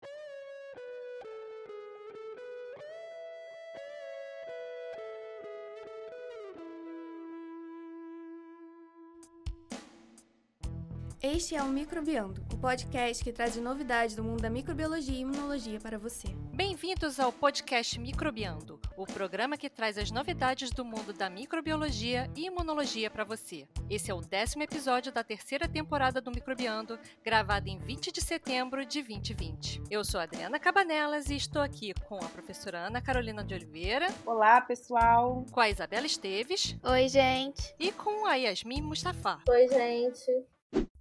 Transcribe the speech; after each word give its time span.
Este 11.42 11.56
é 11.56 11.62
o 11.62 11.66
Microbiando, 11.66 12.40
o 12.54 12.56
podcast 12.56 13.24
que 13.24 13.32
traz 13.32 13.56
novidades 13.56 14.14
do 14.14 14.22
mundo 14.22 14.40
da 14.40 14.48
microbiologia 14.48 15.16
e 15.16 15.22
imunologia 15.22 15.80
para 15.80 15.98
você. 15.98 16.28
Bem-vindos 16.54 17.18
ao 17.18 17.32
podcast 17.32 17.98
Microbiando, 17.98 18.78
o 18.96 19.04
programa 19.04 19.56
que 19.56 19.68
traz 19.68 19.98
as 19.98 20.12
novidades 20.12 20.70
do 20.70 20.84
mundo 20.84 21.12
da 21.12 21.28
microbiologia 21.28 22.30
e 22.36 22.46
imunologia 22.46 23.10
para 23.10 23.24
você. 23.24 23.66
Esse 23.90 24.08
é 24.08 24.14
o 24.14 24.20
décimo 24.20 24.62
episódio 24.62 25.10
da 25.10 25.24
terceira 25.24 25.66
temporada 25.66 26.20
do 26.20 26.30
Microbiando, 26.30 26.96
gravado 27.24 27.68
em 27.68 27.76
20 27.76 28.12
de 28.12 28.20
setembro 28.20 28.86
de 28.86 29.02
2020. 29.02 29.82
Eu 29.90 30.04
sou 30.04 30.20
Adriana 30.20 30.60
Cabanelas 30.60 31.28
e 31.28 31.34
estou 31.34 31.60
aqui 31.60 31.92
com 32.06 32.18
a 32.18 32.28
professora 32.28 32.86
Ana 32.86 33.02
Carolina 33.02 33.42
de 33.42 33.52
Oliveira. 33.52 34.06
Olá, 34.24 34.60
pessoal. 34.60 35.44
Com 35.50 35.58
a 35.58 35.68
Isabela 35.68 36.06
Esteves. 36.06 36.76
Oi, 36.84 37.08
gente. 37.08 37.74
E 37.80 37.90
com 37.90 38.26
a 38.26 38.36
Yasmin 38.36 38.80
Mustafa. 38.80 39.40
Oi, 39.48 39.66
gente. 39.66 40.52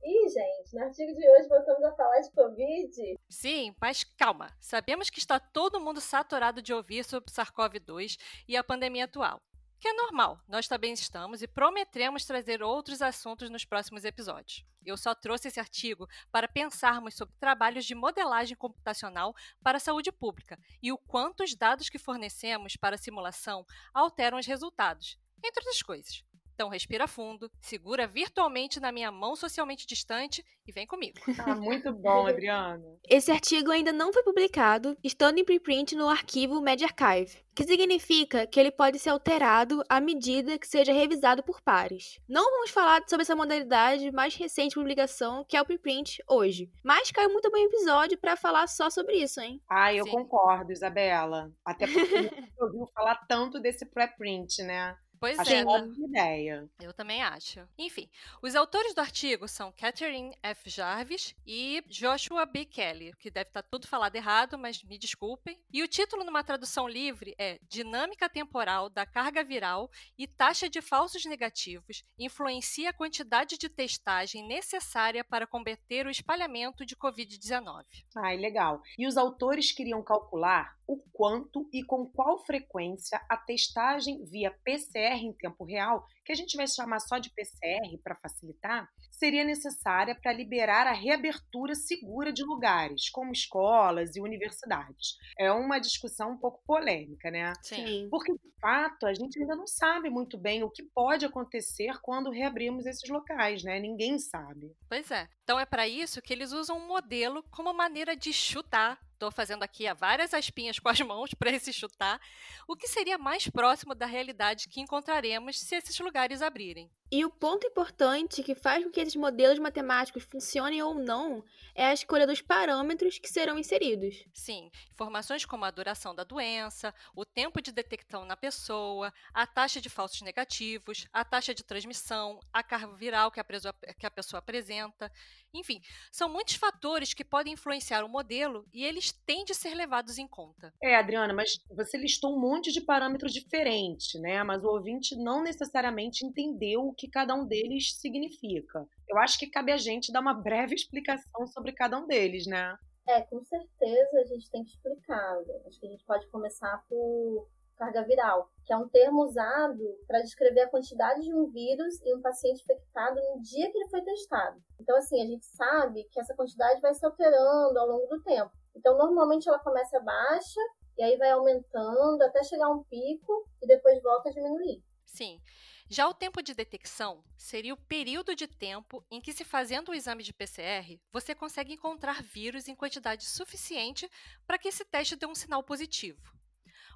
Ih, 0.04 0.30
gente, 0.30 0.73
no 0.73 0.84
artigo 0.84 1.14
de 1.14 1.30
hoje 1.30 1.48
voltamos 1.48 1.84
a 1.84 1.96
falar 1.96 2.20
de 2.22 2.32
Covid. 2.32 3.20
Sim, 3.30 3.76
mas 3.80 4.04
calma. 4.04 4.50
Sabemos 4.59 5.12
que 5.12 5.20
está 5.20 5.40
todo 5.40 5.80
mundo 5.80 6.02
saturado 6.02 6.62
de 6.62 6.73
ouvir 6.73 7.04
sobre 7.05 7.32
SARS-CoV-2 7.32 8.18
e 8.48 8.58
a 8.58 8.64
pandemia 8.64 9.06
atual. 9.06 9.40
Que 9.80 9.90
é 9.90 9.94
normal, 9.94 10.40
nós 10.48 10.68
também 10.68 10.94
estamos 10.94 11.42
e 11.42 11.48
prometemos 11.48 12.26
trazer 12.26 12.62
outros 12.64 13.02
assuntos 13.02 13.50
nos 13.50 13.66
próximos 13.66 14.04
episódios. 14.04 14.64
Eu 14.84 14.98
só 14.98 15.14
trouxe 15.14 15.48
esse 15.48 15.59
artigo 15.59 16.08
para 16.31 16.48
pensarmos 16.48 17.16
sobre 17.16 17.36
trabalhos 17.40 17.86
de 17.86 17.94
modelagem 17.94 18.58
computacional 18.58 19.36
para 19.64 19.78
a 19.78 19.80
saúde 19.80 20.12
pública 20.12 20.58
e 20.81 20.92
o 20.92 20.97
quanto 20.97 21.44
os 21.44 21.56
dados 21.56 21.90
que 21.90 22.00
fornecemos 22.00 22.75
para 22.75 22.95
a 22.95 23.00
simulação 23.00 23.66
alteram 23.94 24.40
os 24.40 24.47
resultados, 24.47 25.20
entre 25.44 25.62
outras 25.62 25.81
coisas. 25.84 26.23
Então 26.62 26.70
respira 26.70 27.08
fundo, 27.08 27.50
segura 27.59 28.06
virtualmente 28.06 28.80
na 28.80 28.92
minha 28.92 29.12
mão 29.12 29.36
socialmente 29.36 29.88
distante 29.88 30.45
e 30.68 30.72
vem 30.72 30.86
comigo. 30.86 31.18
Ah, 31.40 31.56
muito 31.56 31.92
bom, 31.92 32.28
Adriana. 32.28 32.86
Esse 33.09 33.31
artigo 33.31 33.72
ainda 33.72 33.92
não 33.92 34.14
foi 34.14 34.22
publicado, 34.22 34.95
estando 35.03 35.40
em 35.40 35.44
preprint 35.44 35.95
no 35.95 36.08
arquivo 36.08 36.62
MediArchive, 36.62 37.44
que 37.56 37.64
significa 37.64 38.45
que 38.45 38.59
ele 38.59 38.70
pode 38.70 39.00
ser 39.00 39.09
alterado 39.09 39.84
à 39.90 40.00
medida 40.00 40.59
que 40.59 40.68
seja 40.68 40.94
revisado 40.94 41.42
por 41.42 41.59
pares. 41.62 42.20
Não 42.30 42.52
vamos 42.52 42.70
falar 42.70 43.02
sobre 43.08 43.23
essa 43.23 43.36
modalidade 43.36 44.12
mais 44.12 44.36
recente 44.36 44.70
de 44.70 44.75
publicação, 44.75 45.44
que 45.50 45.58
é 45.58 45.62
o 45.64 45.66
preprint, 45.66 46.22
hoje. 46.30 46.70
Mas 46.84 47.09
caiu 47.09 47.31
muito 47.31 47.50
bem 47.50 47.66
o 47.66 47.70
episódio 47.70 48.20
para 48.20 48.36
falar 48.38 48.68
só 48.68 48.88
sobre 48.92 49.16
isso, 49.16 49.42
hein? 49.42 49.59
Ah, 49.68 49.92
eu 49.92 50.06
Sim. 50.06 50.12
concordo, 50.12 50.72
Isabela. 50.72 51.52
Até 51.66 51.88
porque 51.88 52.22
não 52.22 52.68
ouviu 52.68 52.86
falar 52.94 53.16
tanto 53.28 53.59
desse 53.59 53.84
preprint, 53.84 54.62
né? 54.62 54.96
Pois 55.22 55.38
Acho 55.38 55.53
é. 55.53 55.64
Uma 55.64 55.88
ideia. 56.08 56.67
Eu 56.81 56.91
também 56.91 57.22
acho. 57.22 57.59
Enfim, 57.77 58.09
os 58.41 58.55
autores 58.55 58.95
do 58.95 59.02
artigo 59.02 59.47
são 59.47 59.72
Catherine 59.72 60.36
F. 60.41 60.67
Jarvis 60.67 61.36
e 61.45 61.83
Joshua 61.88 62.44
B. 62.44 62.66
Kelly, 62.66 63.13
que 63.19 63.30
deve 63.30 63.50
estar 63.50 63.61
tudo 63.61 63.88
falado 63.88 64.16
errado, 64.16 64.58
mas 64.58 64.83
me 64.83 64.97
desculpem. 64.97 65.61
E 65.72 65.83
o 65.83 65.88
título 65.88 66.23
numa 66.23 66.44
tradução 66.44 66.88
livre 66.88 67.36
é 67.38 67.59
Dinâmica 67.69 68.28
temporal 68.28 68.89
da 68.89 69.05
carga 69.05 69.44
viral 69.44 69.91
e 70.17 70.25
taxa 70.25 70.67
de 70.67 70.81
falsos 70.81 71.23
negativos 71.25 72.03
influencia 72.17 72.89
a 72.89 72.94
quantidade 72.94 73.59
de 73.59 73.69
testagem 73.69 74.47
necessária 74.47 75.23
para 75.23 75.45
combater 75.45 76.08
o 76.08 76.09
espalhamento 76.09 76.83
de 76.83 76.95
Covid-19. 76.95 77.83
Ai, 78.17 78.38
legal. 78.38 78.81
E 78.97 79.06
os 79.06 79.17
autores 79.17 79.72
queriam 79.72 80.02
calcular 80.02 80.75
o 80.88 80.97
quanto 81.13 81.69
e 81.72 81.83
com 81.83 82.06
qual 82.06 82.39
frequência 82.39 83.23
a 83.30 83.38
testagem 83.38 84.25
via 84.25 84.51
PCR 84.63 85.10
PCR 85.11 85.25
em 85.25 85.33
tempo 85.33 85.63
real, 85.63 86.05
que 86.25 86.31
a 86.31 86.35
gente 86.35 86.55
vai 86.55 86.67
chamar 86.67 86.99
só 86.99 87.17
de 87.17 87.29
PCR 87.31 87.97
para 88.03 88.16
facilitar, 88.16 88.88
seria 89.11 89.44
necessária 89.44 90.16
para 90.16 90.33
liberar 90.33 90.88
a 90.88 90.94
reabertura 90.94 91.75
segura 91.75 92.31
de 92.31 92.44
lugares, 92.44 93.09
como 93.09 93.31
escolas 93.31 94.16
e 94.16 94.22
universidades. 94.22 95.17
É 95.38 95.51
uma 95.51 95.79
discussão 95.79 96.31
um 96.31 96.38
pouco 96.38 96.61
polêmica, 96.66 97.29
né? 97.29 97.53
Sim. 97.61 98.07
Porque, 98.09 98.31
de 98.33 98.51
fato, 98.59 99.05
a 99.05 99.13
gente 99.13 99.39
ainda 99.39 99.55
não 99.55 99.67
sabe 99.67 100.09
muito 100.09 100.38
bem 100.38 100.63
o 100.63 100.69
que 100.69 100.83
pode 100.83 101.25
acontecer 101.25 101.99
quando 102.01 102.31
reabrimos 102.31 102.85
esses 102.85 103.09
locais, 103.09 103.63
né? 103.63 103.79
Ninguém 103.79 104.17
sabe. 104.17 104.72
Pois 104.88 105.09
é. 105.11 105.28
Então 105.43 105.59
é 105.59 105.66
para 105.66 105.88
isso 105.88 106.22
que 106.22 106.33
eles 106.33 106.51
usam 106.51 106.78
um 106.78 106.88
modelo 106.88 107.43
como 107.51 107.73
maneira 107.73 108.16
de 108.16 108.31
chutar 108.31 108.99
Estou 109.22 109.30
fazendo 109.30 109.62
aqui 109.62 109.86
várias 109.94 110.34
aspinhas 110.34 110.80
com 110.80 110.90
as 110.90 111.00
mãos 111.00 111.32
para 111.36 111.52
esse 111.52 111.72
chutar. 111.72 112.20
O 112.68 112.76
que 112.76 112.88
seria 112.88 113.20
mais 113.20 113.48
próximo 113.48 113.94
da 113.94 114.08
realidade 114.08 114.68
que 114.68 114.82
encontraremos 114.82 115.59
se 115.59 115.76
esses 115.76 116.00
lugares 116.00 116.42
abrirem? 116.42 116.90
E 117.12 117.26
o 117.26 117.30
ponto 117.30 117.68
importante 117.68 118.42
que 118.42 118.56
faz 118.56 118.84
com 118.84 118.90
que 118.90 119.02
esses 119.02 119.18
modelos 119.18 119.59
matemáticos 119.59 120.24
funcionem 120.24 120.82
ou 120.82 120.96
não 120.96 121.44
é 121.76 121.88
a 121.88 121.94
escolha 121.94 122.26
dos 122.26 122.42
parâmetros 122.42 123.20
que 123.20 123.30
serão 123.30 123.59
inseridos. 123.59 124.24
Sim, 124.34 124.72
informações 124.90 125.46
como 125.46 125.66
a 125.66 125.72
duração 125.72 126.16
da 126.16 126.24
doença, 126.24 126.96
o 127.14 127.26
tempo 127.26 127.62
de 127.62 127.74
detecção 127.74 128.24
na 128.24 128.38
pessoa, 128.38 129.14
a 129.34 129.46
taxa 129.46 129.82
de 129.82 129.90
falsos 129.90 130.22
negativos, 130.22 131.06
a 131.12 131.26
taxa 131.26 131.53
de 131.53 131.64
transmissão, 131.64 132.40
a 132.52 132.64
carga 132.64 132.96
viral 132.96 133.30
que 133.30 133.42
a, 133.42 133.44
que 133.44 134.06
a 134.06 134.12
pessoa 134.12 134.40
apresenta. 134.40 135.12
Enfim, 135.53 135.82
são 136.14 136.30
muitos 136.30 136.56
fatores 136.56 137.14
que 137.14 137.26
podem 137.26 137.53
influenciar 137.53 138.06
o 138.06 138.09
modelo 138.09 138.66
e 138.72 138.86
eles 138.86 139.10
têm 139.11 139.44
de 139.44 139.53
ser 139.53 139.73
levados 139.73 140.17
em 140.17 140.27
conta. 140.27 140.73
É, 140.81 140.95
Adriana, 140.95 141.33
mas 141.33 141.63
você 141.69 141.97
listou 141.97 142.35
um 142.35 142.39
monte 142.39 142.72
de 142.72 142.81
parâmetros 142.81 143.33
diferentes, 143.33 144.19
né? 144.19 144.44
Mas 144.44 144.63
o 144.63 144.69
ouvinte 144.69 145.16
não 145.16 145.44
necessariamente 145.44 146.25
entendeu 146.25 146.88
o 146.88 146.94
que 146.94 147.09
cada 147.09 147.35
um 147.35 147.45
deles 147.45 147.95
significa. 147.99 148.88
Eu 149.07 149.17
acho 149.17 149.38
que 149.38 149.47
cabe 149.47 149.72
a 149.72 149.77
gente 149.77 150.11
dar 150.11 150.22
uma 150.22 150.33
breve 150.41 150.75
explicação 150.75 151.45
sobre 151.47 151.73
cada 151.73 151.97
um 151.97 152.07
deles, 152.07 152.45
né? 152.45 152.77
É, 153.07 153.22
com 153.22 153.41
certeza 153.44 154.19
a 154.19 154.25
gente 154.25 154.49
tem 154.51 154.63
que 154.63 154.72
explicar. 154.72 155.38
Acho 155.67 155.79
que 155.79 155.88
a 155.88 155.89
gente 155.89 156.05
pode 156.05 156.28
começar 156.28 156.83
por 156.88 157.47
carga 157.81 158.03
viral, 158.03 158.47
que 158.63 158.72
é 158.72 158.78
um 158.78 158.88
termo 158.88 159.23
usado 159.23 159.97
para 160.07 160.22
descrever 160.22 160.61
a 160.61 160.69
quantidade 160.69 161.22
de 161.22 161.33
um 161.33 161.49
vírus 161.49 161.99
em 162.03 162.16
um 162.16 162.22
paciente 162.22 162.61
infectado 162.61 163.19
no 163.19 163.41
dia 163.41 163.72
que 163.72 163.78
ele 163.78 163.89
foi 163.89 164.01
testado. 164.03 164.61
Então, 164.79 164.95
assim, 164.97 165.19
a 165.19 165.25
gente 165.25 165.45
sabe 165.45 166.03
que 166.11 166.19
essa 166.19 166.35
quantidade 166.35 166.79
vai 166.79 166.93
se 166.93 167.03
alterando 167.03 167.79
ao 167.79 167.88
longo 167.88 168.05
do 168.05 168.22
tempo. 168.22 168.51
Então, 168.76 168.98
normalmente 168.98 169.48
ela 169.48 169.59
começa 169.59 170.00
baixa 170.00 170.59
e 170.98 171.04
aí 171.04 171.18
vai 171.18 171.32
aumentando 171.32 172.22
até 172.24 172.44
chegar 172.44 172.68
a 172.68 172.72
um 172.72 172.84
pico 172.84 173.48
e 173.62 173.68
depois 173.68 174.02
volta 174.02 174.30
a 174.30 174.32
diminuir. 174.32 174.84
Sim. 175.06 175.42
Já 175.90 176.08
o 176.08 176.14
tempo 176.14 176.42
de 176.42 176.54
detecção 176.54 177.22
seria 177.38 177.74
o 177.74 177.78
período 177.78 178.34
de 178.34 178.48
tempo 178.48 179.04
em 179.12 179.20
que, 179.20 179.34
se 179.34 179.44
fazendo 179.44 179.90
o 179.90 179.94
exame 179.94 180.24
de 180.24 180.32
PCR, 180.32 181.02
você 181.12 181.36
consegue 181.36 181.74
encontrar 181.74 182.24
vírus 182.24 182.70
em 182.70 182.76
quantidade 182.76 183.26
suficiente 183.26 184.09
para 184.48 184.58
que 184.58 184.70
esse 184.70 184.86
teste 184.86 185.18
dê 185.18 185.26
um 185.26 185.36
sinal 185.36 185.62
positivo. 185.64 186.22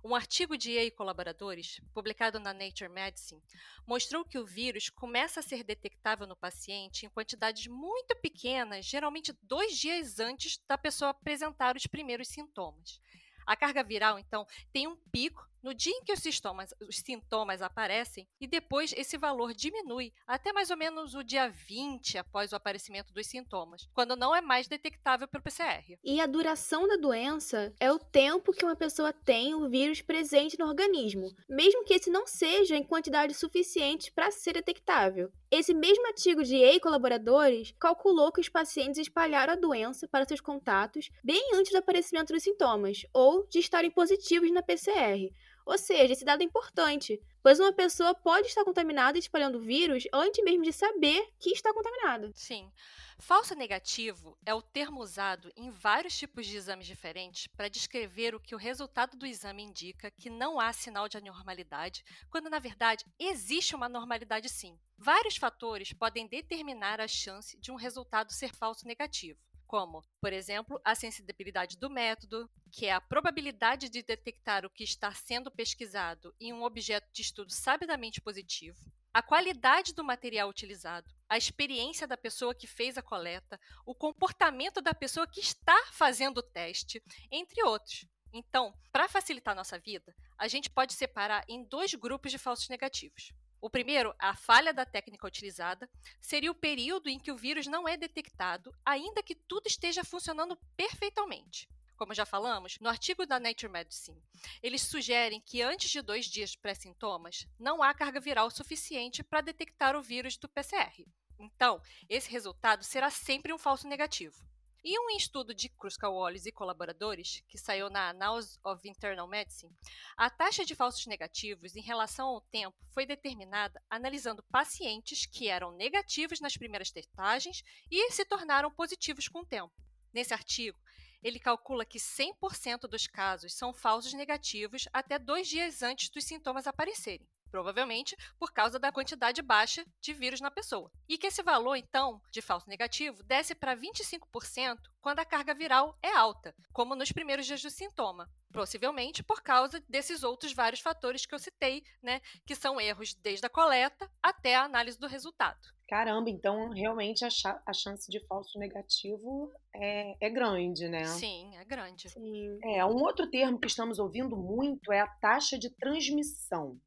Um 0.08 0.14
artigo 0.14 0.56
de 0.56 0.72
EA 0.72 0.84
e 0.84 0.92
colaboradores, 0.92 1.82
publicado 1.92 2.40
na 2.40 2.54
Nature 2.54 2.88
Medicine, 2.88 3.42
mostrou 3.88 4.24
que 4.24 4.38
o 4.38 4.46
vírus 4.46 4.88
começa 4.88 5.40
a 5.40 5.44
ser 5.44 5.64
detectável 5.64 6.28
no 6.28 6.36
paciente 6.36 7.08
em 7.08 7.10
quantidades 7.10 7.66
muito 7.66 8.16
pequenas, 8.18 8.86
geralmente 8.86 9.36
dois 9.42 9.76
dias 9.76 10.20
antes 10.20 10.60
da 10.68 10.78
pessoa 10.78 11.10
apresentar 11.10 11.76
os 11.76 11.88
primeiros 11.88 12.28
sintomas. 12.28 13.02
A 13.48 13.56
carga 13.56 13.84
viral, 13.84 14.20
então, 14.20 14.46
tem 14.72 14.86
um 14.86 14.96
pico 15.12 15.50
no 15.66 15.74
dia 15.74 15.92
em 15.92 16.04
que 16.04 16.14
os 16.14 16.20
sintomas, 16.20 16.76
os 16.88 16.98
sintomas 16.98 17.60
aparecem 17.60 18.28
e 18.40 18.46
depois 18.46 18.94
esse 18.96 19.18
valor 19.18 19.52
diminui 19.52 20.14
até 20.28 20.54
mais 20.54 20.70
ou 20.70 20.78
menos 20.78 21.16
o 21.16 21.24
dia 21.24 21.50
20 21.50 22.20
após 22.20 22.52
o 22.52 22.56
aparecimento 22.56 23.12
dos 23.12 23.26
sintomas, 23.26 23.90
quando 23.92 24.16
não 24.16 24.36
é 24.36 24.42
mais 24.42 24.68
detectável 24.68 25.28
pelo 25.28 25.44
PCR. 25.44 25.98
E 26.04 26.22
a 26.22 26.28
duração 26.28 26.88
da 26.88 26.98
doença 26.98 27.74
é 27.80 27.92
o 27.92 27.98
tempo 27.98 28.54
que 28.54 28.64
uma 28.64 28.76
pessoa 28.76 29.12
tem 29.12 29.56
o 29.56 29.68
vírus 29.68 30.04
presente 30.04 30.60
no 30.60 30.68
organismo, 30.68 31.34
mesmo 31.50 31.84
que 31.84 31.96
esse 31.96 32.12
não 32.12 32.28
seja 32.28 32.78
em 32.78 32.84
quantidade 32.84 33.34
suficiente 33.34 34.12
para 34.12 34.30
ser 34.30 34.54
detectável. 34.54 35.32
Esse 35.50 35.74
mesmo 35.74 36.06
artigo 36.06 36.44
de 36.44 36.58
EI 36.58 36.80
colaboradores 36.80 37.74
calculou 37.80 38.32
que 38.32 38.42
os 38.42 38.50
pacientes 38.50 39.00
espalharam 39.00 39.54
a 39.54 39.56
doença 39.56 40.08
para 40.08 40.26
seus 40.26 40.42
contatos 40.42 41.10
bem 41.24 41.56
antes 41.56 41.72
do 41.72 41.80
aparecimento 41.80 42.34
dos 42.34 42.44
sintomas 42.44 43.04
ou 43.12 43.48
de 43.48 43.58
estarem 43.58 43.90
positivos 43.90 44.52
na 44.52 44.62
PCR, 44.62 45.32
ou 45.66 45.78
seja, 45.78 46.14
esse 46.14 46.24
dado 46.24 46.42
é 46.42 46.46
importante, 46.46 47.20
pois 47.42 47.60
uma 47.60 47.74
pessoa 47.74 48.14
pode 48.14 48.48
estar 48.48 48.64
contaminada 48.64 49.18
espalhando 49.18 49.60
vírus 49.60 50.04
antes 50.14 50.44
mesmo 50.44 50.64
de 50.64 50.72
saber 50.72 51.28
que 51.40 51.50
está 51.50 51.74
contaminada. 51.74 52.32
Sim. 52.36 52.72
Falso 53.18 53.56
negativo 53.56 54.38
é 54.46 54.54
o 54.54 54.62
termo 54.62 55.02
usado 55.02 55.52
em 55.56 55.72
vários 55.72 56.18
tipos 56.18 56.46
de 56.46 56.58
exames 56.58 56.86
diferentes 56.86 57.48
para 57.48 57.70
descrever 57.70 58.36
o 58.36 58.40
que 58.40 58.54
o 58.54 58.58
resultado 58.58 59.18
do 59.18 59.26
exame 59.26 59.64
indica 59.64 60.12
que 60.12 60.30
não 60.30 60.60
há 60.60 60.72
sinal 60.74 61.08
de 61.08 61.18
anormalidade, 61.18 62.04
quando 62.30 62.50
na 62.50 62.60
verdade 62.60 63.06
existe 63.18 63.74
uma 63.74 63.90
normalidade 63.90 64.50
sim. 64.50 64.78
Vários 64.98 65.38
fatores 65.38 65.94
podem 65.94 66.28
determinar 66.28 67.00
a 67.00 67.08
chance 67.08 67.58
de 67.58 67.72
um 67.72 67.76
resultado 67.76 68.34
ser 68.34 68.54
falso 68.54 68.86
negativo 68.86 69.40
como, 69.68 70.04
por 70.22 70.32
exemplo, 70.32 70.80
a 70.84 70.96
sensibilidade 70.96 71.78
do 71.78 71.90
método, 71.90 72.50
que 72.72 72.86
é 72.86 72.94
a 72.94 73.02
probabilidade 73.02 73.90
de 73.90 74.02
detectar 74.02 74.66
o 74.66 74.70
que 74.70 74.84
está 74.84 75.14
sendo 75.14 75.52
pesquisado 75.52 76.34
em 76.40 76.54
um 76.54 76.64
objeto 76.64 77.08
de 77.12 77.22
estudo 77.22 77.52
sabidamente 77.52 78.22
positivo, 78.22 78.78
a 79.14 79.22
qualidade 79.22 79.94
do 79.94 80.04
material 80.04 80.50
utilizado, 80.50 81.08
a 81.30 81.38
experiência 81.38 82.06
da 82.06 82.18
pessoa 82.18 82.54
que 82.54 82.68
fez 82.68 82.98
a 82.98 83.02
coleta, 83.02 83.60
o 83.86 83.96
comportamento 83.96 84.82
da 84.82 84.94
pessoa 84.94 85.26
que 85.26 85.40
está 85.40 85.76
fazendo 85.94 86.40
o 86.40 86.44
teste, 86.44 87.02
entre 87.32 87.64
outros. 87.64 88.06
Então, 88.34 88.74
para 88.92 89.08
facilitar 89.08 89.56
nossa 89.56 89.80
vida, 89.80 90.14
a 90.38 90.50
gente 90.50 90.70
pode 90.70 90.94
separar 90.94 91.46
em 91.48 91.64
dois 91.64 91.94
grupos 91.94 92.32
de 92.32 92.38
falsos 92.38 92.68
negativos. 92.68 93.32
O 93.66 93.70
primeiro, 93.70 94.14
a 94.20 94.36
falha 94.36 94.72
da 94.72 94.86
técnica 94.86 95.26
utilizada, 95.26 95.90
seria 96.22 96.52
o 96.52 96.54
período 96.54 97.10
em 97.10 97.18
que 97.18 97.32
o 97.32 97.36
vírus 97.36 97.66
não 97.66 97.88
é 97.88 97.98
detectado, 97.98 98.72
ainda 98.86 99.24
que 99.24 99.34
tudo 99.34 99.66
esteja 99.66 100.04
funcionando 100.04 100.56
perfeitamente 100.78 101.68
como 101.98 102.14
já 102.14 102.26
falamos, 102.26 102.78
no 102.82 102.90
artigo 102.90 103.26
da 103.26 103.40
Nature 103.40 103.72
Medicine, 103.72 104.22
eles 104.62 104.82
sugerem 104.82 105.40
que 105.40 105.62
antes 105.62 105.90
de 105.90 106.02
dois 106.02 106.26
dias 106.26 106.54
pré-sintomas, 106.54 107.48
não 107.58 107.82
há 107.82 107.94
carga 107.94 108.20
viral 108.20 108.52
suficiente 108.52 109.24
para 109.24 109.40
detectar 109.40 109.96
o 109.96 110.02
vírus 110.02 110.36
do 110.36 110.50
PCR. 110.50 111.08
Então, 111.40 111.82
esse 112.10 112.30
resultado 112.30 112.84
será 112.84 113.10
sempre 113.10 113.54
um 113.54 113.58
falso 113.58 113.88
negativo. 113.88 114.46
E 114.88 115.00
um 115.00 115.10
estudo 115.18 115.52
de 115.52 115.68
Kruskal-Wallis 115.68 116.46
e 116.46 116.52
colaboradores, 116.52 117.44
que 117.48 117.58
saiu 117.58 117.90
na 117.90 118.10
Annals 118.10 118.60
of 118.64 118.88
Internal 118.88 119.28
Medicine, 119.28 119.76
a 120.16 120.30
taxa 120.30 120.64
de 120.64 120.76
falsos 120.76 121.08
negativos 121.08 121.76
em 121.76 121.82
relação 121.82 122.28
ao 122.28 122.42
tempo 122.42 122.78
foi 122.94 123.04
determinada 123.04 123.82
analisando 123.90 124.44
pacientes 124.44 125.26
que 125.26 125.50
eram 125.50 125.72
negativos 125.72 126.40
nas 126.40 126.56
primeiras 126.56 126.92
testagens 126.92 127.64
e 127.90 128.12
se 128.12 128.24
tornaram 128.26 128.70
positivos 128.70 129.28
com 129.28 129.40
o 129.40 129.46
tempo. 129.48 129.74
Nesse 130.14 130.36
artigo, 130.36 130.78
ele 131.24 131.40
calcula 131.40 131.84
que 131.84 131.98
100% 131.98 132.82
dos 132.82 133.08
casos 133.08 133.56
são 133.56 133.74
falsos 133.74 134.14
negativos 134.14 134.88
até 134.94 135.18
dois 135.18 135.48
dias 135.48 135.82
antes 135.82 136.10
dos 136.10 136.26
sintomas 136.26 136.68
aparecerem 136.68 137.28
provavelmente 137.56 138.18
por 138.38 138.52
causa 138.52 138.78
da 138.78 138.92
quantidade 138.92 139.42
baixa 139.42 139.86
de 140.02 140.12
vírus 140.12 140.42
na 140.42 140.52
pessoa. 140.52 140.92
E 141.08 141.18
que 141.18 141.28
esse 141.28 141.42
valor, 141.42 141.78
então, 141.78 142.22
de 142.30 142.42
falso 142.42 142.68
negativo, 142.68 143.24
desce 143.24 143.56
para 143.56 143.78
25% 143.78 144.78
quando 145.00 145.20
a 145.20 145.26
carga 145.26 145.54
viral 145.54 145.98
é 146.04 146.12
alta, 146.12 146.54
como 146.74 146.96
nos 146.96 147.14
primeiros 147.14 147.46
dias 147.46 147.62
do 147.62 147.70
sintoma. 147.70 148.30
Possivelmente 148.52 149.24
por 149.24 149.42
causa 149.42 149.82
desses 149.88 150.22
outros 150.22 150.52
vários 150.52 150.82
fatores 150.82 151.26
que 151.26 151.34
eu 151.34 151.40
citei, 151.40 151.82
né, 152.04 152.20
que 152.46 152.56
são 152.56 152.80
erros 152.80 153.14
desde 153.14 153.46
a 153.46 153.50
coleta 153.50 154.10
até 154.22 154.56
a 154.56 154.64
análise 154.64 155.00
do 155.00 155.08
resultado. 155.08 155.60
Caramba, 155.88 156.30
então 156.30 156.72
realmente 156.72 157.24
a, 157.24 157.30
a 157.66 157.74
chance 157.74 158.10
de 158.12 158.20
falso 158.28 158.58
negativo 158.58 159.52
é, 159.74 160.28
é, 160.28 160.30
grande, 160.30 160.90
né? 160.90 161.06
Sim, 161.06 161.56
é 161.58 161.64
grande. 161.64 162.10
Sim. 162.10 162.58
É, 162.64 162.84
um 162.86 163.02
outro 163.04 163.30
termo 163.30 163.60
que 163.60 163.68
estamos 163.68 164.00
ouvindo 164.00 164.36
muito 164.36 164.92
é 164.92 165.00
a 165.00 165.08
taxa 165.08 165.58
de 165.58 165.70
transmissão. 165.70 166.80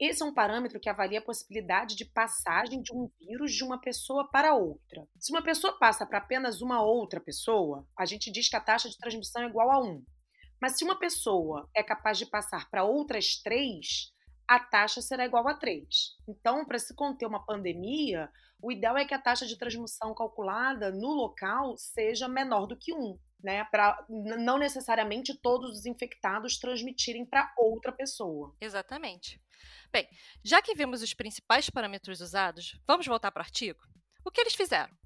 Esse 0.00 0.22
é 0.22 0.24
um 0.24 0.32
parâmetro 0.32 0.80
que 0.80 0.88
avalia 0.88 1.18
a 1.18 1.22
possibilidade 1.22 1.94
de 1.94 2.06
passagem 2.06 2.80
de 2.80 2.90
um 2.90 3.10
vírus 3.20 3.52
de 3.52 3.62
uma 3.62 3.78
pessoa 3.78 4.26
para 4.30 4.54
outra. 4.54 5.06
Se 5.18 5.30
uma 5.30 5.42
pessoa 5.42 5.78
passa 5.78 6.06
para 6.06 6.16
apenas 6.16 6.62
uma 6.62 6.82
outra 6.82 7.20
pessoa, 7.20 7.86
a 7.98 8.06
gente 8.06 8.32
diz 8.32 8.48
que 8.48 8.56
a 8.56 8.60
taxa 8.62 8.88
de 8.88 8.96
transmissão 8.96 9.42
é 9.42 9.46
igual 9.46 9.70
a 9.70 9.78
1. 9.78 10.02
Mas 10.58 10.78
se 10.78 10.84
uma 10.84 10.98
pessoa 10.98 11.68
é 11.76 11.82
capaz 11.82 12.16
de 12.16 12.24
passar 12.24 12.70
para 12.70 12.82
outras 12.82 13.42
três, 13.42 14.10
a 14.48 14.58
taxa 14.58 15.02
será 15.02 15.26
igual 15.26 15.46
a 15.46 15.54
3. 15.54 15.86
Então, 16.26 16.64
para 16.64 16.78
se 16.78 16.94
conter 16.94 17.26
uma 17.26 17.44
pandemia, 17.44 18.30
o 18.62 18.72
ideal 18.72 18.96
é 18.96 19.04
que 19.04 19.12
a 19.12 19.20
taxa 19.20 19.46
de 19.46 19.58
transmissão 19.58 20.14
calculada 20.14 20.90
no 20.90 21.08
local 21.08 21.76
seja 21.76 22.26
menor 22.26 22.66
do 22.66 22.76
que 22.76 22.94
1 22.94 23.18
né, 23.42 23.64
para 23.64 24.04
não 24.08 24.58
necessariamente 24.58 25.34
todos 25.34 25.78
os 25.78 25.86
infectados 25.86 26.58
transmitirem 26.58 27.24
para 27.24 27.52
outra 27.56 27.92
pessoa. 27.92 28.54
Exatamente. 28.60 29.40
Bem, 29.92 30.08
já 30.44 30.62
que 30.62 30.74
vimos 30.74 31.02
os 31.02 31.14
principais 31.14 31.68
parâmetros 31.68 32.20
usados, 32.20 32.78
vamos 32.86 33.06
voltar 33.06 33.32
para 33.32 33.40
o 33.40 33.44
artigo? 33.44 33.80
O 34.24 34.30
que 34.30 34.40
eles 34.40 34.54
fizeram? 34.54 34.96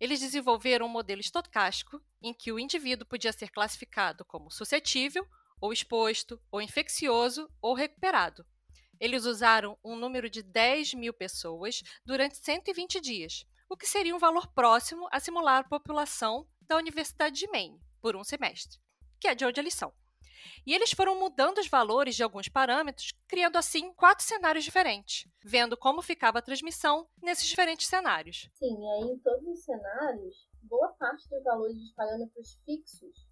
Eles 0.00 0.20
desenvolveram 0.20 0.86
um 0.86 0.88
modelo 0.88 1.20
estocástico 1.20 2.02
em 2.22 2.32
que 2.32 2.50
o 2.50 2.58
indivíduo 2.58 3.06
podia 3.06 3.30
ser 3.30 3.50
classificado 3.50 4.24
como 4.24 4.50
suscetível, 4.50 5.26
ou 5.60 5.70
exposto, 5.70 6.40
ou 6.50 6.62
infeccioso, 6.62 7.46
ou 7.60 7.74
recuperado. 7.74 8.44
Eles 8.98 9.26
usaram 9.26 9.78
um 9.84 9.96
número 9.96 10.30
de 10.30 10.42
10 10.42 10.94
mil 10.94 11.12
pessoas 11.12 11.82
durante 12.02 12.38
120 12.38 13.00
dias, 13.02 13.44
o 13.68 13.76
que 13.76 13.86
seria 13.86 14.16
um 14.16 14.18
valor 14.18 14.46
próximo 14.54 15.06
a 15.12 15.20
simular 15.20 15.58
a 15.58 15.68
população 15.68 16.48
da 16.62 16.78
Universidade 16.78 17.38
de 17.38 17.48
Maine 17.48 17.78
por 18.00 18.16
um 18.16 18.24
semestre, 18.24 18.80
que 19.20 19.28
é 19.28 19.34
de 19.34 19.44
onde 19.44 19.60
eles 19.60 19.74
são. 19.74 19.92
E 20.66 20.74
eles 20.74 20.92
foram 20.92 21.18
mudando 21.18 21.58
os 21.58 21.68
valores 21.68 22.14
de 22.14 22.22
alguns 22.22 22.48
parâmetros, 22.48 23.12
criando 23.26 23.56
assim 23.56 23.92
quatro 23.92 24.24
cenários 24.24 24.64
diferentes, 24.64 25.28
vendo 25.44 25.76
como 25.76 26.02
ficava 26.02 26.38
a 26.38 26.42
transmissão 26.42 27.08
nesses 27.22 27.46
diferentes 27.46 27.86
cenários. 27.86 28.48
Sim, 28.54 28.80
e 28.80 28.88
aí 28.90 29.10
em 29.10 29.18
todos 29.18 29.46
os 29.46 29.64
cenários, 29.64 30.48
boa 30.62 30.88
parte 30.98 31.28
dos 31.28 31.42
valores 31.42 31.76
dos 31.76 31.92
parâmetros 31.92 32.58
fixos 32.64 33.26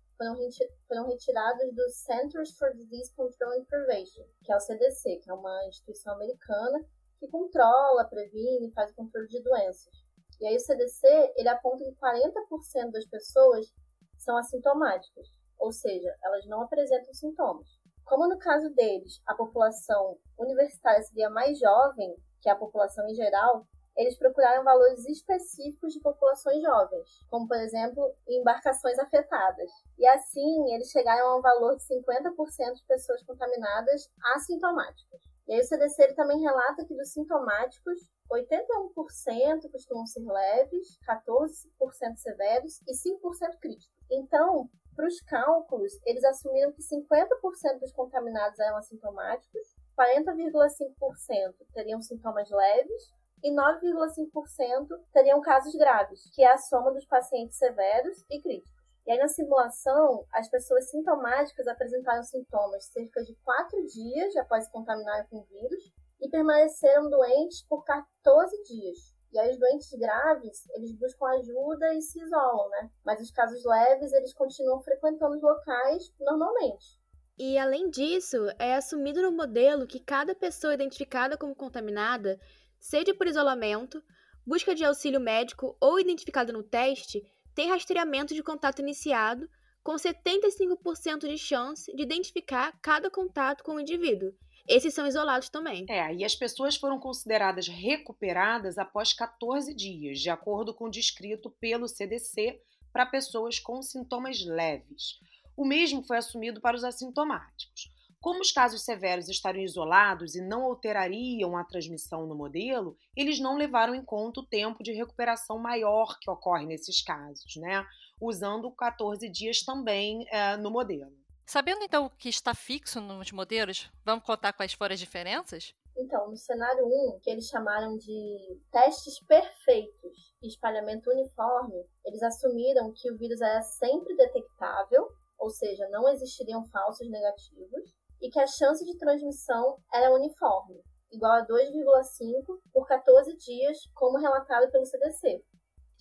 foram, 0.86 1.06
retirados 1.06 1.74
do 1.74 1.88
Centers 1.88 2.56
for 2.58 2.74
Disease 2.74 3.10
Control 3.14 3.58
and 3.58 3.64
Prevention, 3.64 4.24
que 4.44 4.52
é 4.52 4.56
o 4.56 4.60
CDC, 4.60 5.16
que 5.16 5.30
é 5.30 5.34
uma 5.34 5.66
instituição 5.66 6.12
americana 6.14 6.78
que 7.18 7.26
controla, 7.28 8.04
previne 8.04 8.68
e 8.68 8.72
faz 8.72 8.90
o 8.90 8.96
controle 8.96 9.28
de 9.28 9.42
doenças. 9.42 9.92
E 10.40 10.46
aí 10.46 10.56
o 10.56 10.60
CDC, 10.60 11.06
ele 11.36 11.48
aponta 11.48 11.84
que 11.84 11.92
40% 11.92 12.90
das 12.90 13.06
pessoas 13.06 13.72
são 14.16 14.36
assintomáticas, 14.36 15.28
ou 15.60 15.70
seja, 15.70 16.12
elas 16.24 16.46
não 16.46 16.62
apresentam 16.62 17.12
sintomas. 17.12 17.68
Como 18.04 18.26
no 18.26 18.38
caso 18.38 18.70
deles, 18.74 19.20
a 19.26 19.34
população 19.34 20.18
universitária 20.38 21.02
seria 21.02 21.30
mais 21.30 21.58
jovem 21.58 22.16
que 22.40 22.48
a 22.48 22.56
população 22.56 23.06
em 23.08 23.14
geral, 23.14 23.64
eles 23.96 24.18
procuraram 24.18 24.64
valores 24.64 25.04
específicos 25.06 25.92
de 25.92 26.00
populações 26.00 26.62
jovens, 26.62 27.08
como 27.28 27.46
por 27.46 27.58
exemplo, 27.58 28.02
embarcações 28.28 28.98
afetadas. 28.98 29.70
E 29.98 30.06
assim, 30.06 30.74
eles 30.74 30.90
chegaram 30.90 31.28
a 31.28 31.38
um 31.38 31.42
valor 31.42 31.76
de 31.76 31.84
50% 31.84 32.74
de 32.74 32.86
pessoas 32.86 33.22
contaminadas 33.22 34.10
assintomáticas. 34.34 35.20
E 35.46 35.52
aí 35.52 35.60
o 35.60 35.64
CDC 35.64 36.14
também 36.14 36.40
relata 36.40 36.84
que 36.84 36.94
dos 36.94 37.12
sintomáticos, 37.12 37.98
81% 38.30 39.70
costumam 39.70 40.06
ser 40.06 40.24
leves, 40.24 40.98
14% 41.08 42.16
severos 42.16 42.80
e 42.86 42.92
5% 42.92 43.58
críticos. 43.60 43.92
Então, 44.10 44.70
para 45.00 45.08
os 45.08 45.20
cálculos, 45.22 45.92
eles 46.04 46.22
assumiram 46.24 46.72
que 46.72 46.82
50% 46.82 47.78
dos 47.80 47.90
contaminados 47.92 48.58
eram 48.60 48.76
assintomáticos, 48.76 49.74
40,5% 49.98 51.54
teriam 51.72 52.02
sintomas 52.02 52.50
leves 52.50 53.14
e 53.42 53.50
9,5% 53.50 54.86
teriam 55.10 55.40
casos 55.40 55.74
graves, 55.74 56.30
que 56.34 56.42
é 56.42 56.52
a 56.52 56.58
soma 56.58 56.92
dos 56.92 57.06
pacientes 57.06 57.56
severos 57.56 58.22
e 58.30 58.42
críticos. 58.42 58.78
E 59.06 59.12
aí, 59.12 59.18
na 59.18 59.28
simulação, 59.28 60.26
as 60.34 60.50
pessoas 60.50 60.90
sintomáticas 60.90 61.66
apresentaram 61.66 62.22
sintomas 62.22 62.84
cerca 62.92 63.22
de 63.22 63.34
4 63.36 63.86
dias 63.86 64.36
após 64.36 64.64
se 64.64 64.70
contaminarem 64.70 65.26
com 65.28 65.38
o 65.38 65.44
vírus 65.44 65.94
e 66.20 66.28
permaneceram 66.28 67.08
doentes 67.08 67.62
por 67.66 67.82
14 67.84 68.62
dias. 68.64 68.98
E 69.32 69.38
aí, 69.38 69.50
os 69.50 69.58
doentes 69.58 69.92
graves, 69.92 70.66
eles 70.74 70.92
buscam 70.92 71.26
ajuda 71.26 71.94
e 71.94 72.02
se 72.02 72.20
isolam, 72.20 72.68
né? 72.70 72.90
Mas 73.04 73.20
os 73.20 73.30
casos 73.30 73.64
leves, 73.64 74.12
eles 74.12 74.34
continuam 74.34 74.80
frequentando 74.82 75.36
os 75.36 75.42
locais 75.42 76.12
normalmente. 76.18 77.00
E 77.38 77.56
além 77.56 77.88
disso, 77.88 78.36
é 78.58 78.74
assumido 78.74 79.22
no 79.22 79.32
modelo 79.32 79.86
que 79.86 79.98
cada 79.98 80.34
pessoa 80.34 80.74
identificada 80.74 81.38
como 81.38 81.54
contaminada, 81.54 82.38
seja 82.78 83.14
por 83.14 83.26
isolamento, 83.26 84.02
busca 84.46 84.74
de 84.74 84.84
auxílio 84.84 85.20
médico 85.20 85.76
ou 85.80 85.98
identificada 85.98 86.52
no 86.52 86.62
teste, 86.62 87.22
tem 87.54 87.68
rastreamento 87.68 88.34
de 88.34 88.42
contato 88.42 88.80
iniciado, 88.80 89.48
com 89.82 89.94
75% 89.94 91.20
de 91.20 91.38
chance 91.38 91.94
de 91.94 92.02
identificar 92.02 92.78
cada 92.82 93.10
contato 93.10 93.64
com 93.64 93.76
o 93.76 93.80
indivíduo. 93.80 94.32
Esses 94.70 94.94
são 94.94 95.04
isolados 95.04 95.48
também. 95.48 95.84
É, 95.88 96.14
e 96.14 96.24
as 96.24 96.36
pessoas 96.36 96.76
foram 96.76 97.00
consideradas 97.00 97.66
recuperadas 97.66 98.78
após 98.78 99.12
14 99.12 99.74
dias, 99.74 100.20
de 100.20 100.30
acordo 100.30 100.72
com 100.72 100.84
o 100.84 100.90
descrito 100.90 101.50
pelo 101.50 101.88
CDC 101.88 102.62
para 102.92 103.04
pessoas 103.04 103.58
com 103.58 103.82
sintomas 103.82 104.44
leves. 104.44 105.18
O 105.56 105.64
mesmo 105.64 106.04
foi 106.04 106.18
assumido 106.18 106.60
para 106.60 106.76
os 106.76 106.84
assintomáticos. 106.84 107.90
Como 108.20 108.42
os 108.42 108.52
casos 108.52 108.84
severos 108.84 109.28
estariam 109.28 109.64
isolados 109.64 110.36
e 110.36 110.40
não 110.40 110.62
alterariam 110.62 111.56
a 111.56 111.64
transmissão 111.64 112.24
no 112.28 112.36
modelo, 112.36 112.96
eles 113.16 113.40
não 113.40 113.56
levaram 113.56 113.92
em 113.92 114.04
conta 114.04 114.38
o 114.38 114.46
tempo 114.46 114.84
de 114.84 114.92
recuperação 114.92 115.58
maior 115.58 116.16
que 116.20 116.30
ocorre 116.30 116.64
nesses 116.64 117.02
casos, 117.02 117.56
né? 117.56 117.84
Usando 118.20 118.70
14 118.70 119.28
dias 119.28 119.62
também 119.62 120.24
é, 120.30 120.56
no 120.56 120.70
modelo. 120.70 121.19
Sabendo 121.46 121.82
então 121.82 122.06
o 122.06 122.10
que 122.10 122.28
está 122.28 122.54
fixo 122.54 123.00
nos 123.00 123.32
modelos, 123.32 123.90
vamos 124.04 124.24
contar 124.24 124.52
quais 124.52 124.72
foram 124.72 124.94
as 124.94 125.00
diferenças? 125.00 125.74
Então, 125.96 126.30
no 126.30 126.36
cenário 126.36 126.86
1, 126.86 127.20
que 127.20 127.30
eles 127.30 127.48
chamaram 127.48 127.96
de 127.96 128.58
testes 128.70 129.18
perfeitos 129.26 130.34
e 130.42 130.48
espalhamento 130.48 131.10
uniforme, 131.10 131.84
eles 132.04 132.22
assumiram 132.22 132.92
que 132.94 133.10
o 133.10 133.16
vírus 133.18 133.40
era 133.40 133.60
sempre 133.62 134.16
detectável, 134.16 135.08
ou 135.38 135.50
seja, 135.50 135.88
não 135.90 136.08
existiriam 136.08 136.64
falsos 136.68 137.10
negativos, 137.10 137.94
e 138.22 138.30
que 138.30 138.38
a 138.38 138.46
chance 138.46 138.84
de 138.84 138.96
transmissão 138.98 139.78
era 139.92 140.14
uniforme, 140.14 140.80
igual 141.10 141.32
a 141.32 141.46
2,5 141.46 142.60
por 142.72 142.86
14 142.86 143.36
dias, 143.36 143.78
como 143.94 144.18
relatado 144.18 144.70
pelo 144.70 144.86
CDC. 144.86 145.42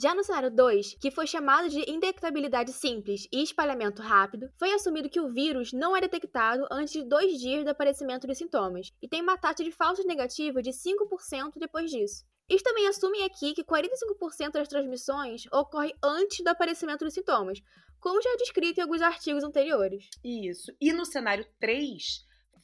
Já 0.02 0.16
no 0.16 0.24
cenário 0.24 0.50
2, 0.50 0.96
que 1.02 1.12
foi 1.12 1.28
chamado 1.28 1.68
de 1.68 1.80
indetectabilidade 1.92 2.72
simples 2.72 3.28
e 3.34 3.44
espalhamento 3.44 4.02
rápido, 4.02 4.50
foi 4.58 4.72
assumido 4.72 5.10
que 5.10 5.20
o 5.20 5.30
vírus 5.30 5.74
não 5.74 5.94
é 5.94 6.00
detectado 6.00 6.66
antes 6.72 6.94
de 6.94 7.04
dois 7.04 7.38
dias 7.38 7.66
do 7.66 7.72
aparecimento 7.72 8.26
dos 8.26 8.38
sintomas, 8.38 8.94
e 9.02 9.10
tem 9.10 9.22
uma 9.22 9.38
taxa 9.38 9.62
de 9.62 9.74
falsos 9.74 10.06
negativos 10.06 10.64
de 10.64 10.70
5% 10.70 11.56
depois 11.58 11.92
disso. 11.92 12.24
Eles 12.48 12.64
também 12.64 12.88
assumem 12.88 13.26
aqui 13.26 13.54
que 13.54 13.62
45% 13.62 14.52
das 14.54 14.70
transmissões 14.70 15.44
ocorre 15.52 15.94
antes 16.02 16.46
do 16.46 16.48
aparecimento 16.48 17.04
dos 17.04 17.14
sintomas, 17.14 17.60
como 18.00 18.22
já 18.22 18.30
é 18.30 18.38
descrito 18.38 18.80
em 18.80 18.84
alguns 18.84 19.02
artigos 19.02 19.44
anteriores. 19.44 20.08
Isso. 20.24 20.72
E 20.80 20.94
no 20.94 21.04
cenário 21.04 21.46
3, 21.60 22.02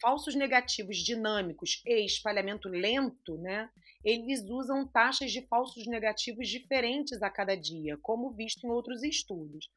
falsos 0.01 0.35
negativos 0.35 0.95
dinâmicos 0.99 1.81
e 1.85 2.05
espalhamento 2.05 2.69
lento, 2.69 3.37
né? 3.39 3.69
Eles 4.05 4.47
usam 4.47 4.87
taxas 4.87 5.31
de 5.31 5.41
falsos 5.47 5.87
negativos 5.87 6.47
diferentes 6.47 7.23
a 7.23 7.29
cada 7.29 7.55
dia, 7.55 7.97
como 8.03 8.29
visto 8.29 8.63
em 8.63 8.69
outros 8.69 9.01
estudos. 9.01 9.67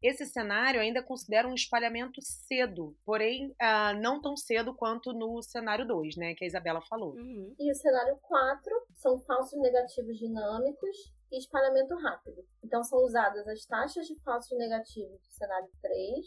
Esse 0.00 0.24
cenário 0.24 0.80
ainda 0.80 1.02
considera 1.02 1.48
um 1.48 1.54
espalhamento 1.54 2.20
cedo, 2.22 2.96
porém 3.04 3.50
uh, 3.50 4.00
não 4.00 4.20
tão 4.20 4.36
cedo 4.36 4.74
quanto 4.74 5.12
no 5.12 5.42
cenário 5.42 5.86
2, 5.86 6.16
né, 6.16 6.34
que 6.34 6.44
a 6.44 6.46
Isabela 6.46 6.80
falou. 6.82 7.14
Uhum. 7.14 7.54
E 7.58 7.70
o 7.70 7.74
cenário 7.74 8.16
4 8.22 8.86
são 8.94 9.20
falsos 9.20 9.60
negativos 9.60 10.16
dinâmicos 10.16 11.12
e 11.30 11.38
espalhamento 11.38 11.94
rápido. 11.96 12.44
Então 12.64 12.84
são 12.84 12.98
usadas 13.04 13.46
as 13.48 13.64
taxas 13.64 14.06
de 14.06 14.18
falsos 14.22 14.56
negativos 14.58 15.20
do 15.20 15.32
cenário 15.32 15.70
3, 15.80 16.26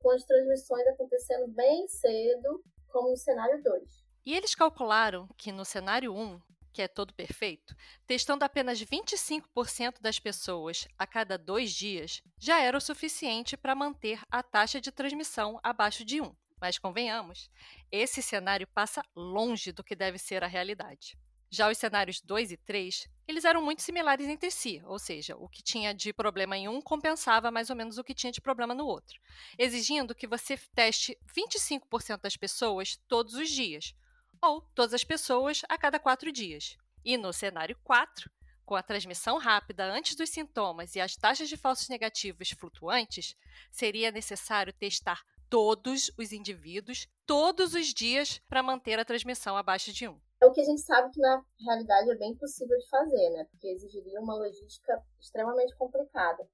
com 0.00 0.10
as 0.10 0.24
transmissões 0.24 0.86
acontecendo 0.88 1.48
bem 1.48 1.86
cedo, 1.88 2.62
como 2.88 3.10
no 3.10 3.16
cenário 3.16 3.62
2. 3.62 3.82
E 4.26 4.34
eles 4.34 4.54
calcularam 4.54 5.28
que 5.36 5.50
no 5.50 5.64
cenário 5.64 6.12
1, 6.12 6.40
que 6.72 6.82
é 6.82 6.88
todo 6.88 7.14
perfeito, 7.14 7.76
testando 8.06 8.44
apenas 8.44 8.80
25% 8.80 10.00
das 10.00 10.18
pessoas 10.18 10.88
a 10.98 11.06
cada 11.06 11.36
dois 11.36 11.72
dias, 11.72 12.22
já 12.38 12.60
era 12.60 12.76
o 12.76 12.80
suficiente 12.80 13.56
para 13.56 13.74
manter 13.74 14.20
a 14.30 14.42
taxa 14.42 14.80
de 14.80 14.90
transmissão 14.90 15.60
abaixo 15.62 16.04
de 16.04 16.20
1. 16.20 16.34
Mas 16.60 16.78
convenhamos, 16.78 17.50
esse 17.90 18.22
cenário 18.22 18.66
passa 18.68 19.04
longe 19.14 19.72
do 19.72 19.84
que 19.84 19.96
deve 19.96 20.16
ser 20.16 20.42
a 20.42 20.46
realidade. 20.46 21.18
Já 21.54 21.70
os 21.70 21.76
cenários 21.76 22.18
2 22.22 22.52
e 22.52 22.56
3, 22.56 23.06
eles 23.28 23.44
eram 23.44 23.60
muito 23.60 23.82
similares 23.82 24.26
entre 24.26 24.50
si, 24.50 24.80
ou 24.86 24.98
seja, 24.98 25.36
o 25.36 25.48
que 25.50 25.62
tinha 25.62 25.92
de 25.92 26.10
problema 26.10 26.56
em 26.56 26.66
um 26.66 26.80
compensava 26.80 27.50
mais 27.50 27.68
ou 27.68 27.76
menos 27.76 27.98
o 27.98 28.04
que 28.04 28.14
tinha 28.14 28.32
de 28.32 28.40
problema 28.40 28.74
no 28.74 28.86
outro, 28.86 29.20
exigindo 29.58 30.14
que 30.14 30.26
você 30.26 30.56
teste 30.74 31.18
25% 31.36 32.22
das 32.22 32.38
pessoas 32.38 32.98
todos 33.06 33.34
os 33.34 33.50
dias, 33.50 33.94
ou 34.42 34.60
todas 34.74 34.92
as 34.92 35.04
pessoas 35.04 35.62
a 35.68 35.78
cada 35.78 35.98
quatro 35.98 36.32
dias. 36.32 36.76
E 37.04 37.16
no 37.16 37.32
cenário 37.32 37.78
4, 37.84 38.30
com 38.66 38.74
a 38.74 38.82
transmissão 38.82 39.38
rápida 39.38 39.84
antes 39.84 40.16
dos 40.16 40.30
sintomas 40.30 40.94
e 40.94 41.00
as 41.00 41.16
taxas 41.16 41.48
de 41.48 41.56
falsos 41.56 41.88
negativos 41.88 42.50
flutuantes, 42.50 43.36
seria 43.70 44.10
necessário 44.10 44.72
testar 44.72 45.22
todos 45.48 46.10
os 46.18 46.32
indivíduos 46.32 47.08
todos 47.26 47.74
os 47.74 47.94
dias 47.94 48.40
para 48.48 48.62
manter 48.62 48.98
a 48.98 49.04
transmissão 49.04 49.56
abaixo 49.56 49.92
de 49.92 50.08
1 50.08 50.20
é 50.42 50.46
o 50.46 50.50
que 50.50 50.60
a 50.60 50.64
gente 50.64 50.80
sabe 50.80 51.08
que 51.12 51.20
na 51.20 51.40
realidade 51.64 52.10
é 52.10 52.16
bem 52.16 52.34
possível 52.34 52.76
de 52.76 52.88
fazer, 52.88 53.30
né? 53.30 53.46
Porque 53.48 53.68
exigiria 53.68 54.20
uma 54.20 54.34
logística 54.34 55.00
extremamente 55.20 55.72
complicada. 55.76 56.44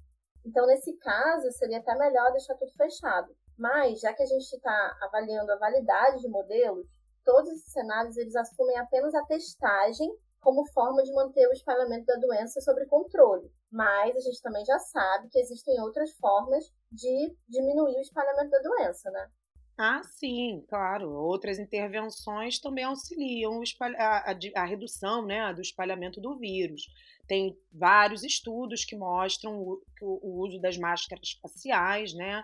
Então, 0.45 0.67
nesse 0.67 0.95
caso, 0.99 1.51
seria 1.53 1.79
até 1.79 1.97
melhor 1.97 2.31
deixar 2.33 2.55
tudo 2.57 2.71
fechado. 2.73 3.35
Mas, 3.57 4.01
já 4.01 4.13
que 4.13 4.23
a 4.23 4.27
gente 4.27 4.45
está 4.45 4.99
avaliando 5.01 5.51
a 5.51 5.57
validade 5.57 6.21
de 6.21 6.29
modelos, 6.29 6.87
todos 7.29 7.51
esses 7.51 7.71
cenários 7.71 8.17
eles 8.17 8.35
assumem 8.35 8.79
apenas 8.79 9.15
a 9.15 9.23
testagem 9.27 10.11
como 10.41 10.65
forma 10.73 11.03
de 11.03 11.13
manter 11.13 11.47
o 11.47 11.53
espalhamento 11.53 12.07
da 12.07 12.17
doença 12.17 12.59
sob 12.63 12.87
controle. 12.87 13.53
Mas 13.71 14.17
a 14.17 14.21
gente 14.21 14.41
também 14.41 14.65
já 14.65 14.79
sabe 14.79 15.29
que 15.29 15.39
existem 15.39 15.79
outras 15.79 16.11
formas 16.13 16.65
de 16.91 17.37
diminuir 17.47 17.97
o 17.97 18.01
espalhamento 18.01 18.51
da 18.51 18.61
doença, 18.61 19.11
né? 19.11 19.29
Ah, 19.77 20.01
sim, 20.03 20.65
claro. 20.71 21.13
Outras 21.13 21.59
intervenções 21.59 22.59
também 22.59 22.85
auxiliam 22.85 23.61
a, 23.81 24.33
a, 24.33 24.39
a, 24.57 24.65
redução 24.65 25.27
né, 25.27 25.53
do 25.53 25.61
espalhamento 25.61 26.23
do 26.23 26.39
vírus. 26.39 26.89
Tem 27.27 27.55
vários 27.71 28.25
estudos 28.25 28.87
que 28.87 28.97
mostram 28.97 29.61
o, 29.61 29.83
o 30.01 30.47
uso 30.47 30.59
das 30.59 30.79
máscaras 30.79 31.39
faciais, 31.43 32.15
né, 32.15 32.43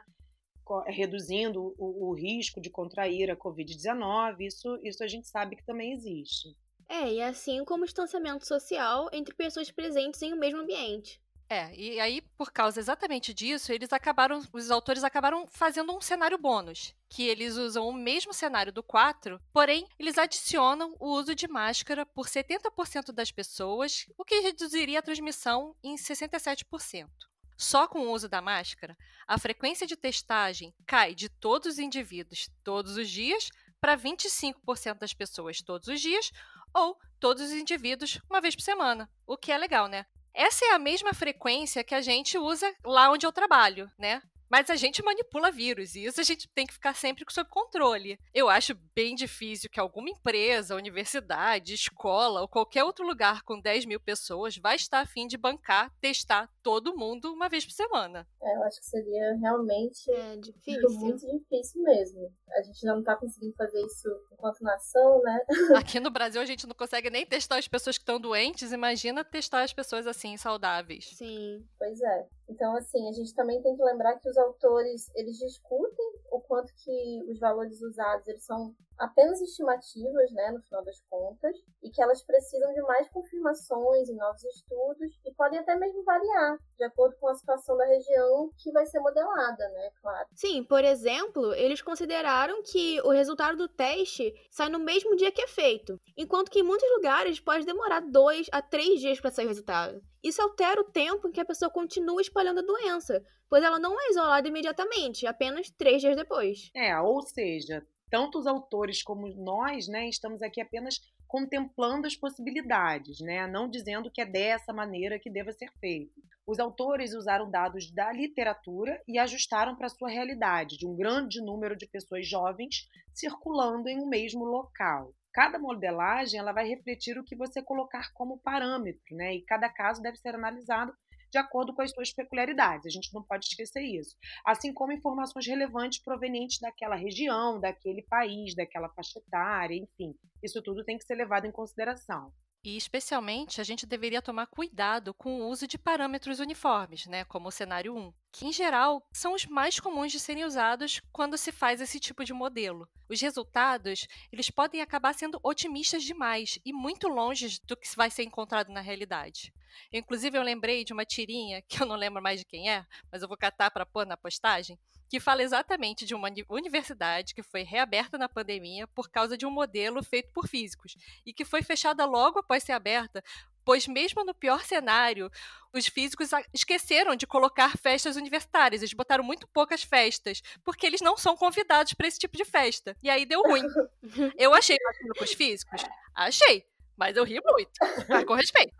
reduzindo 0.86 1.74
o, 1.78 2.10
o 2.10 2.14
risco 2.14 2.60
de 2.60 2.70
contrair 2.70 3.30
a 3.30 3.36
Covid-19. 3.36 4.40
Isso, 4.40 4.78
isso 4.82 5.02
a 5.02 5.08
gente 5.08 5.28
sabe 5.28 5.56
que 5.56 5.64
também 5.64 5.92
existe. 5.92 6.56
É, 6.88 7.12
e 7.12 7.22
assim 7.22 7.64
como 7.64 7.82
o 7.82 7.86
distanciamento 7.86 8.46
social 8.46 9.08
entre 9.12 9.34
pessoas 9.34 9.70
presentes 9.70 10.20
em 10.22 10.32
um 10.32 10.38
mesmo 10.38 10.60
ambiente. 10.60 11.20
É, 11.48 11.74
e 11.74 12.00
aí, 12.00 12.22
por 12.38 12.50
causa 12.50 12.80
exatamente 12.80 13.34
disso, 13.34 13.70
eles 13.70 13.92
acabaram, 13.92 14.42
os 14.52 14.70
autores 14.70 15.04
acabaram 15.04 15.46
fazendo 15.46 15.94
um 15.94 16.00
cenário 16.00 16.38
bônus, 16.38 16.94
que 17.08 17.22
eles 17.22 17.56
usam 17.56 17.86
o 17.86 17.92
mesmo 17.92 18.32
cenário 18.32 18.72
do 18.72 18.82
4, 18.82 19.38
porém, 19.52 19.86
eles 19.98 20.16
adicionam 20.16 20.96
o 20.98 21.10
uso 21.10 21.34
de 21.34 21.46
máscara 21.46 22.06
por 22.06 22.26
70% 22.26 23.12
das 23.12 23.30
pessoas, 23.30 24.06
o 24.16 24.24
que 24.24 24.40
reduziria 24.40 24.98
a 24.98 25.02
transmissão 25.02 25.76
em 25.82 25.96
67%. 25.96 27.08
Só 27.56 27.86
com 27.86 28.00
o 28.00 28.12
uso 28.12 28.28
da 28.28 28.40
máscara, 28.40 28.96
a 29.26 29.38
frequência 29.38 29.86
de 29.86 29.96
testagem 29.96 30.74
cai 30.86 31.14
de 31.14 31.28
todos 31.28 31.74
os 31.74 31.78
indivíduos 31.78 32.50
todos 32.62 32.96
os 32.96 33.08
dias 33.08 33.48
para 33.80 33.96
25% 33.96 34.98
das 34.98 35.14
pessoas 35.14 35.62
todos 35.62 35.88
os 35.88 36.00
dias 36.00 36.30
ou 36.72 36.98
todos 37.20 37.42
os 37.42 37.52
indivíduos 37.52 38.18
uma 38.28 38.40
vez 38.40 38.54
por 38.56 38.62
semana, 38.62 39.08
o 39.26 39.36
que 39.36 39.52
é 39.52 39.58
legal, 39.58 39.86
né? 39.86 40.04
Essa 40.34 40.64
é 40.64 40.72
a 40.72 40.78
mesma 40.78 41.14
frequência 41.14 41.84
que 41.84 41.94
a 41.94 42.00
gente 42.00 42.36
usa 42.36 42.74
lá 42.84 43.10
onde 43.10 43.24
eu 43.24 43.32
trabalho, 43.32 43.90
né? 43.96 44.20
Mas 44.54 44.70
a 44.70 44.76
gente 44.76 45.02
manipula 45.02 45.50
vírus 45.50 45.96
e 45.96 46.04
isso 46.04 46.20
a 46.20 46.22
gente 46.22 46.48
tem 46.48 46.64
que 46.64 46.74
ficar 46.74 46.94
sempre 46.94 47.24
sob 47.28 47.50
controle. 47.50 48.16
Eu 48.32 48.48
acho 48.48 48.72
bem 48.94 49.12
difícil 49.16 49.68
que 49.68 49.80
alguma 49.80 50.08
empresa, 50.08 50.76
universidade, 50.76 51.74
escola 51.74 52.40
ou 52.40 52.46
qualquer 52.46 52.84
outro 52.84 53.04
lugar 53.04 53.42
com 53.42 53.60
10 53.60 53.84
mil 53.84 53.98
pessoas 53.98 54.56
vai 54.56 54.76
estar 54.76 55.00
a 55.00 55.06
fim 55.06 55.26
de 55.26 55.36
bancar, 55.36 55.92
testar 56.00 56.48
todo 56.62 56.96
mundo 56.96 57.32
uma 57.32 57.48
vez 57.48 57.66
por 57.66 57.72
semana. 57.72 58.28
É, 58.40 58.56
eu 58.56 58.62
acho 58.62 58.78
que 58.78 58.86
seria 58.86 59.34
realmente 59.40 60.08
é, 60.12 60.36
difícil. 60.36 61.00
muito 61.00 61.26
difícil 61.26 61.82
mesmo. 61.82 62.32
A 62.56 62.62
gente 62.62 62.86
não 62.86 63.00
está 63.00 63.16
conseguindo 63.16 63.56
fazer 63.56 63.84
isso 63.84 64.08
enquanto 64.32 64.62
nação, 64.62 65.20
né? 65.22 65.40
Aqui 65.76 65.98
no 65.98 66.12
Brasil 66.12 66.40
a 66.40 66.46
gente 66.46 66.64
não 66.64 66.76
consegue 66.76 67.10
nem 67.10 67.26
testar 67.26 67.58
as 67.58 67.66
pessoas 67.66 67.98
que 67.98 68.02
estão 68.02 68.20
doentes, 68.20 68.70
imagina 68.70 69.24
testar 69.24 69.64
as 69.64 69.72
pessoas 69.72 70.06
assim 70.06 70.36
saudáveis. 70.36 71.10
Sim. 71.16 71.66
Pois 71.76 72.00
é. 72.00 72.28
Então, 72.48 72.76
assim, 72.76 73.08
a 73.08 73.12
gente 73.12 73.34
também 73.34 73.60
tem 73.62 73.76
que 73.76 73.82
lembrar 73.82 74.18
que 74.18 74.28
os 74.28 74.36
autores, 74.36 75.10
eles 75.14 75.38
discutem 75.38 76.12
o 76.34 76.40
quanto 76.40 76.72
que 76.74 77.24
os 77.30 77.38
valores 77.38 77.80
usados, 77.80 78.26
eles 78.26 78.44
são 78.44 78.74
apenas 78.98 79.40
estimativas, 79.40 80.30
né, 80.32 80.52
no 80.52 80.62
final 80.62 80.84
das 80.84 81.00
contas, 81.10 81.56
e 81.82 81.90
que 81.90 82.02
elas 82.02 82.22
precisam 82.22 82.72
de 82.72 82.80
mais 82.82 83.08
confirmações 83.08 84.08
em 84.08 84.16
novos 84.16 84.42
estudos 84.44 85.18
e 85.24 85.32
podem 85.34 85.58
até 85.58 85.76
mesmo 85.76 86.04
variar 86.04 86.58
de 86.76 86.84
acordo 86.84 87.16
com 87.18 87.28
a 87.28 87.34
situação 87.34 87.76
da 87.76 87.86
região 87.86 88.50
que 88.56 88.70
vai 88.72 88.86
ser 88.86 89.00
modelada, 89.00 89.68
né, 89.70 89.90
claro. 90.00 90.28
Sim, 90.34 90.64
por 90.64 90.84
exemplo, 90.84 91.52
eles 91.54 91.82
consideraram 91.82 92.62
que 92.62 93.00
o 93.02 93.10
resultado 93.10 93.56
do 93.56 93.68
teste 93.68 94.32
sai 94.50 94.68
no 94.68 94.78
mesmo 94.78 95.16
dia 95.16 95.32
que 95.32 95.42
é 95.42 95.48
feito, 95.48 96.00
enquanto 96.16 96.50
que 96.50 96.60
em 96.60 96.64
muitos 96.64 96.88
lugares 96.96 97.40
pode 97.40 97.66
demorar 97.66 98.00
dois 98.00 98.46
a 98.52 98.62
três 98.62 99.00
dias 99.00 99.20
para 99.20 99.30
sair 99.30 99.46
o 99.46 99.48
resultado. 99.48 100.00
Isso 100.22 100.40
altera 100.40 100.80
o 100.80 100.90
tempo 100.90 101.28
em 101.28 101.32
que 101.32 101.40
a 101.40 101.44
pessoa 101.44 101.70
continua 101.70 102.20
espalhando 102.20 102.60
a 102.60 102.62
doença, 102.62 103.22
pois 103.48 103.62
ela 103.62 103.78
não 103.78 104.00
é 104.00 104.08
isolada 104.08 104.48
imediatamente, 104.48 105.26
apenas 105.26 105.70
três 105.70 106.00
dias 106.00 106.16
depois. 106.24 106.70
É, 106.74 106.98
ou 106.98 107.22
seja, 107.22 107.86
tanto 108.10 108.38
os 108.38 108.46
autores 108.46 109.02
como 109.02 109.28
nós, 109.28 109.86
né, 109.88 110.08
estamos 110.08 110.42
aqui 110.42 110.60
apenas 110.60 111.00
contemplando 111.28 112.06
as 112.06 112.14
possibilidades, 112.14 113.20
né, 113.20 113.46
não 113.46 113.68
dizendo 113.68 114.10
que 114.10 114.20
é 114.20 114.26
dessa 114.26 114.72
maneira 114.72 115.18
que 115.18 115.30
deva 115.30 115.52
ser 115.52 115.70
feito. 115.80 116.12
Os 116.46 116.58
autores 116.58 117.14
usaram 117.14 117.50
dados 117.50 117.90
da 117.90 118.12
literatura 118.12 119.02
e 119.08 119.18
ajustaram 119.18 119.74
para 119.74 119.86
a 119.86 119.90
sua 119.90 120.10
realidade, 120.10 120.76
de 120.76 120.86
um 120.86 120.94
grande 120.94 121.40
número 121.40 121.74
de 121.74 121.86
pessoas 121.86 122.28
jovens 122.28 122.86
circulando 123.14 123.88
em 123.88 123.98
um 123.98 124.06
mesmo 124.06 124.44
local. 124.44 125.14
Cada 125.32 125.58
modelagem 125.58 126.38
ela 126.38 126.52
vai 126.52 126.68
refletir 126.68 127.18
o 127.18 127.24
que 127.24 127.34
você 127.34 127.62
colocar 127.62 128.12
como 128.12 128.38
parâmetro, 128.38 129.16
né? 129.16 129.34
E 129.34 129.42
cada 129.42 129.68
caso 129.68 130.00
deve 130.00 130.16
ser 130.18 130.34
analisado 130.34 130.94
de 131.34 131.38
acordo 131.38 131.74
com 131.74 131.82
as 131.82 131.90
suas 131.90 132.12
peculiaridades. 132.12 132.86
A 132.86 132.90
gente 132.90 133.12
não 133.12 133.20
pode 133.20 133.46
esquecer 133.46 133.82
isso. 133.82 134.16
Assim 134.46 134.72
como 134.72 134.92
informações 134.92 135.44
relevantes 135.44 136.00
provenientes 136.00 136.60
daquela 136.60 136.94
região, 136.94 137.58
daquele 137.58 138.02
país, 138.02 138.54
daquela 138.54 138.88
faixa 138.90 139.18
etária, 139.18 139.74
enfim. 139.74 140.14
Isso 140.40 140.62
tudo 140.62 140.84
tem 140.84 140.96
que 140.96 141.04
ser 141.04 141.16
levado 141.16 141.46
em 141.46 141.50
consideração. 141.50 142.32
E, 142.62 142.76
especialmente, 142.76 143.60
a 143.60 143.64
gente 143.64 143.84
deveria 143.84 144.22
tomar 144.22 144.46
cuidado 144.46 145.12
com 145.12 145.42
o 145.42 145.48
uso 145.48 145.66
de 145.66 145.76
parâmetros 145.76 146.38
uniformes, 146.38 147.04
né, 147.06 147.24
como 147.24 147.48
o 147.48 147.52
cenário 147.52 147.94
1, 147.94 148.12
que, 148.32 148.46
em 148.46 148.52
geral, 148.52 149.06
são 149.12 149.34
os 149.34 149.44
mais 149.44 149.78
comuns 149.78 150.10
de 150.10 150.20
serem 150.20 150.44
usados 150.44 151.02
quando 151.12 151.36
se 151.36 151.52
faz 151.52 151.80
esse 151.80 152.00
tipo 152.00 152.24
de 152.24 152.32
modelo. 152.32 152.88
Os 153.06 153.20
resultados, 153.20 154.06
eles 154.32 154.48
podem 154.50 154.80
acabar 154.80 155.12
sendo 155.14 155.38
otimistas 155.42 156.04
demais 156.04 156.58
e 156.64 156.72
muito 156.72 157.06
longe 157.06 157.60
do 157.66 157.76
que 157.76 157.94
vai 157.96 158.08
ser 158.08 158.22
encontrado 158.22 158.72
na 158.72 158.80
realidade. 158.80 159.52
Inclusive, 159.92 160.36
eu 160.36 160.42
lembrei 160.42 160.84
de 160.84 160.92
uma 160.92 161.04
tirinha, 161.04 161.62
que 161.62 161.82
eu 161.82 161.86
não 161.86 161.96
lembro 161.96 162.22
mais 162.22 162.40
de 162.40 162.46
quem 162.46 162.70
é, 162.70 162.84
mas 163.10 163.22
eu 163.22 163.28
vou 163.28 163.36
catar 163.36 163.70
para 163.70 163.86
pôr 163.86 164.06
na 164.06 164.16
postagem, 164.16 164.78
que 165.08 165.20
fala 165.20 165.42
exatamente 165.42 166.04
de 166.04 166.14
uma 166.14 166.28
universidade 166.48 167.34
que 167.34 167.42
foi 167.42 167.62
reaberta 167.62 168.18
na 168.18 168.28
pandemia 168.28 168.86
por 168.88 169.08
causa 169.08 169.36
de 169.36 169.46
um 169.46 169.50
modelo 169.50 170.02
feito 170.02 170.32
por 170.32 170.48
físicos 170.48 170.96
e 171.24 171.32
que 171.32 171.44
foi 171.44 171.62
fechada 171.62 172.04
logo 172.04 172.40
após 172.40 172.64
ser 172.64 172.72
aberta, 172.72 173.22
pois 173.64 173.86
mesmo 173.86 174.24
no 174.24 174.34
pior 174.34 174.64
cenário, 174.64 175.30
os 175.72 175.86
físicos 175.86 176.30
esqueceram 176.52 177.16
de 177.16 177.26
colocar 177.26 177.76
festas 177.78 178.16
universitárias, 178.16 178.82
eles 178.82 178.92
botaram 178.92 179.24
muito 179.24 179.48
poucas 179.48 179.82
festas, 179.82 180.42
porque 180.64 180.86
eles 180.86 181.00
não 181.00 181.16
são 181.16 181.36
convidados 181.36 181.94
para 181.94 182.06
esse 182.06 182.18
tipo 182.18 182.36
de 182.36 182.44
festa. 182.44 182.96
E 183.02 183.08
aí 183.08 183.24
deu 183.24 183.40
ruim. 183.42 183.64
Eu 184.36 184.54
achei 184.54 184.76
vacilo 184.84 185.14
com 185.16 185.24
os 185.24 185.32
físicos? 185.32 185.82
Achei, 186.14 186.64
mas 186.96 187.16
eu 187.16 187.24
ri 187.24 187.40
muito, 187.42 187.72
mas 188.08 188.24
com 188.24 188.34
respeito. 188.34 188.74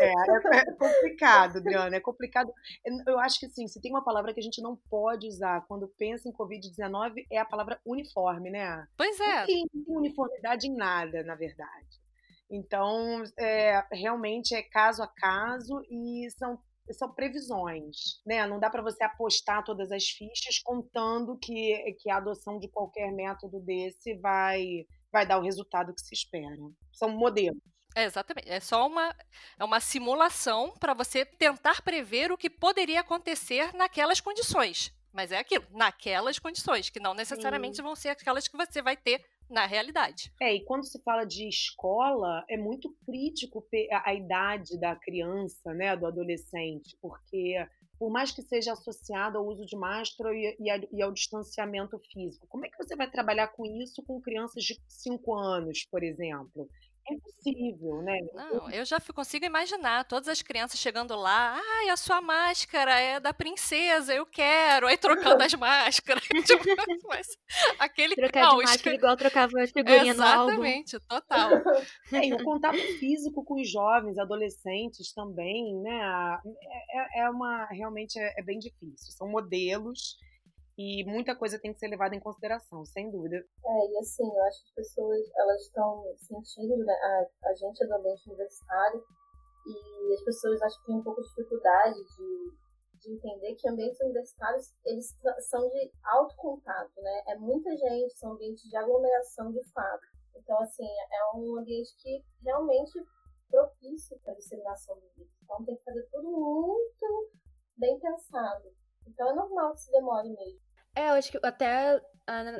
É, 0.00 0.06
é, 0.06 0.56
é, 0.56 0.72
complicado, 0.72 1.58
Adriana, 1.58 1.96
é 1.96 2.00
complicado. 2.00 2.52
Eu 3.06 3.18
acho 3.18 3.38
que 3.38 3.48
sim, 3.48 3.66
se 3.66 3.80
tem 3.80 3.90
uma 3.90 4.04
palavra 4.04 4.32
que 4.32 4.40
a 4.40 4.42
gente 4.42 4.62
não 4.62 4.76
pode 4.88 5.26
usar 5.26 5.64
quando 5.66 5.88
pensa 5.98 6.28
em 6.28 6.32
Covid-19 6.32 7.26
é 7.30 7.38
a 7.38 7.44
palavra 7.44 7.80
uniforme, 7.84 8.50
né? 8.50 8.86
Pois 8.96 9.18
é. 9.20 9.40
Não 9.40 9.46
tem, 9.46 9.66
não 9.74 9.84
tem 9.84 9.96
uniformidade 9.96 10.66
em 10.66 10.74
nada, 10.74 11.22
na 11.22 11.34
verdade. 11.34 12.00
Então, 12.50 13.22
é, 13.38 13.84
realmente 13.92 14.54
é 14.54 14.62
caso 14.62 15.02
a 15.02 15.06
caso 15.06 15.80
e 15.88 16.28
são 16.36 16.58
são 16.92 17.12
previsões, 17.12 18.20
né? 18.26 18.44
Não 18.46 18.58
dá 18.58 18.68
para 18.68 18.82
você 18.82 19.04
apostar 19.04 19.64
todas 19.64 19.92
as 19.92 20.08
fichas 20.08 20.58
contando 20.58 21.38
que, 21.38 21.94
que 22.00 22.10
a 22.10 22.16
adoção 22.16 22.58
de 22.58 22.68
qualquer 22.68 23.12
método 23.12 23.60
desse 23.60 24.14
vai 24.14 24.86
vai 25.12 25.26
dar 25.26 25.38
o 25.38 25.42
resultado 25.42 25.92
que 25.94 26.00
se 26.00 26.14
espera. 26.14 26.56
São 26.92 27.10
modelos. 27.10 27.60
É, 27.94 28.04
exatamente. 28.04 28.48
É 28.48 28.60
só 28.60 28.86
uma, 28.86 29.14
é 29.58 29.64
uma 29.64 29.80
simulação 29.80 30.74
para 30.78 30.94
você 30.94 31.24
tentar 31.24 31.82
prever 31.82 32.30
o 32.30 32.38
que 32.38 32.48
poderia 32.48 33.00
acontecer 33.00 33.74
naquelas 33.74 34.20
condições. 34.20 34.94
Mas 35.12 35.32
é 35.32 35.38
aquilo, 35.38 35.64
naquelas 35.72 36.38
condições, 36.38 36.88
que 36.88 37.00
não 37.00 37.14
necessariamente 37.14 37.76
Sim. 37.76 37.82
vão 37.82 37.96
ser 37.96 38.10
aquelas 38.10 38.46
que 38.46 38.56
você 38.56 38.80
vai 38.80 38.96
ter 38.96 39.24
na 39.48 39.66
realidade. 39.66 40.32
É, 40.40 40.54
e 40.54 40.64
quando 40.64 40.84
se 40.84 41.02
fala 41.02 41.24
de 41.24 41.48
escola, 41.48 42.44
é 42.48 42.56
muito 42.56 42.94
crítico 43.04 43.66
a, 44.04 44.14
idade 44.14 44.78
da 44.78 44.94
criança, 44.94 45.74
né, 45.74 45.96
do 45.96 46.06
adolescente, 46.06 46.96
porque 47.02 47.56
por 47.98 48.10
mais 48.10 48.30
que 48.30 48.40
seja 48.40 48.72
associado 48.72 49.36
ao 49.36 49.46
uso 49.46 49.66
de 49.66 49.76
máscara 49.76 50.32
e, 50.32 50.56
e, 50.58 50.88
e, 50.96 51.02
ao 51.02 51.12
distanciamento 51.12 52.00
físico, 52.10 52.46
como 52.46 52.64
é 52.64 52.70
que 52.70 52.78
você 52.78 52.96
vai 52.96 53.10
trabalhar 53.10 53.48
com 53.48 53.66
isso 53.66 54.02
com 54.04 54.20
crianças 54.20 54.64
de 54.64 54.80
5 54.88 55.34
anos, 55.34 55.84
por 55.90 56.02
exemplo? 56.02 56.68
É 57.08 57.14
impossível, 57.14 58.02
né? 58.02 58.18
Não, 58.34 58.70
eu 58.70 58.84
já 58.84 59.00
consigo 59.00 59.44
imaginar 59.44 60.04
todas 60.04 60.28
as 60.28 60.42
crianças 60.42 60.78
chegando 60.78 61.16
lá, 61.16 61.58
ai, 61.58 61.88
a 61.88 61.96
sua 61.96 62.20
máscara 62.20 62.98
é 62.98 63.18
da 63.18 63.32
princesa, 63.32 64.14
eu 64.14 64.26
quero, 64.26 64.86
aí 64.86 64.96
trocando 64.96 65.42
as 65.42 65.54
máscaras. 65.54 66.22
tipo, 66.46 66.64
mas 67.08 67.26
aquele 67.78 68.14
Trocar 68.14 68.42
caos. 68.42 68.58
de 68.58 68.64
máscara 68.66 68.96
igual 68.96 69.16
trocava 69.16 69.60
as 69.60 69.70
figurinhas 69.70 70.16
no 70.16 70.22
álbum. 70.22 70.50
Exatamente, 70.52 71.00
total. 71.00 71.50
É, 72.12 72.26
e 72.26 72.34
o 72.34 72.44
contato 72.44 72.76
físico 72.98 73.44
com 73.44 73.60
os 73.60 73.70
jovens, 73.70 74.18
adolescentes 74.18 75.12
também, 75.12 75.76
né? 75.80 76.38
É, 76.44 77.20
é, 77.20 77.24
é 77.24 77.30
uma, 77.30 77.66
realmente 77.66 78.18
é, 78.18 78.34
é 78.38 78.42
bem 78.42 78.58
difícil. 78.58 79.12
São 79.12 79.28
modelos 79.28 80.16
e 80.80 81.04
muita 81.04 81.36
coisa 81.36 81.60
tem 81.60 81.74
que 81.74 81.78
ser 81.78 81.88
levada 81.88 82.16
em 82.16 82.20
consideração, 82.20 82.86
sem 82.86 83.10
dúvida. 83.10 83.36
É, 83.36 83.92
e 83.92 83.98
assim, 83.98 84.24
eu 84.24 84.42
acho 84.44 84.62
que 84.62 84.68
as 84.68 84.74
pessoas, 84.74 85.20
elas 85.36 85.60
estão 85.60 86.02
sentindo, 86.16 86.74
né, 86.78 86.94
a, 86.94 87.50
a 87.50 87.54
gente 87.54 87.84
é 87.84 87.86
do 87.86 87.94
ambiente 87.96 88.26
universitário, 88.26 89.04
e 89.66 90.14
as 90.14 90.24
pessoas 90.24 90.62
acho 90.62 90.80
que 90.80 90.86
têm 90.86 90.96
um 90.96 91.02
pouco 91.02 91.20
de 91.20 91.28
dificuldade 91.28 91.98
de, 92.02 92.56
de 92.98 93.12
entender 93.12 93.54
que 93.56 93.68
ambientes 93.68 94.00
universitários, 94.00 94.72
eles 94.86 95.14
são 95.50 95.68
de 95.68 95.92
alto 96.02 96.34
contato, 96.36 96.92
né? 96.96 97.22
É 97.28 97.36
muita 97.36 97.70
gente, 97.76 98.18
são 98.18 98.32
ambientes 98.32 98.62
de 98.62 98.76
aglomeração 98.76 99.52
de 99.52 99.62
fato. 99.72 100.06
Então, 100.34 100.58
assim, 100.60 100.88
é 100.88 101.36
um 101.36 101.58
ambiente 101.58 101.94
que 101.98 102.24
realmente 102.42 102.98
propício 103.50 104.18
para 104.20 104.32
a 104.32 104.36
disseminação 104.36 104.94
do 104.94 105.06
vírus. 105.14 105.32
Então, 105.44 105.62
tem 105.62 105.76
que 105.76 105.84
fazer 105.84 106.08
tudo 106.10 106.30
muito 106.30 107.30
bem 107.76 107.98
pensado. 108.00 108.72
Então, 109.06 109.28
é 109.28 109.34
normal 109.34 109.74
que 109.74 109.80
se 109.80 109.92
demore 109.92 110.30
mesmo. 110.30 110.69
É, 110.94 111.08
eu 111.10 111.14
acho 111.14 111.30
que 111.30 111.38
até 111.42 112.00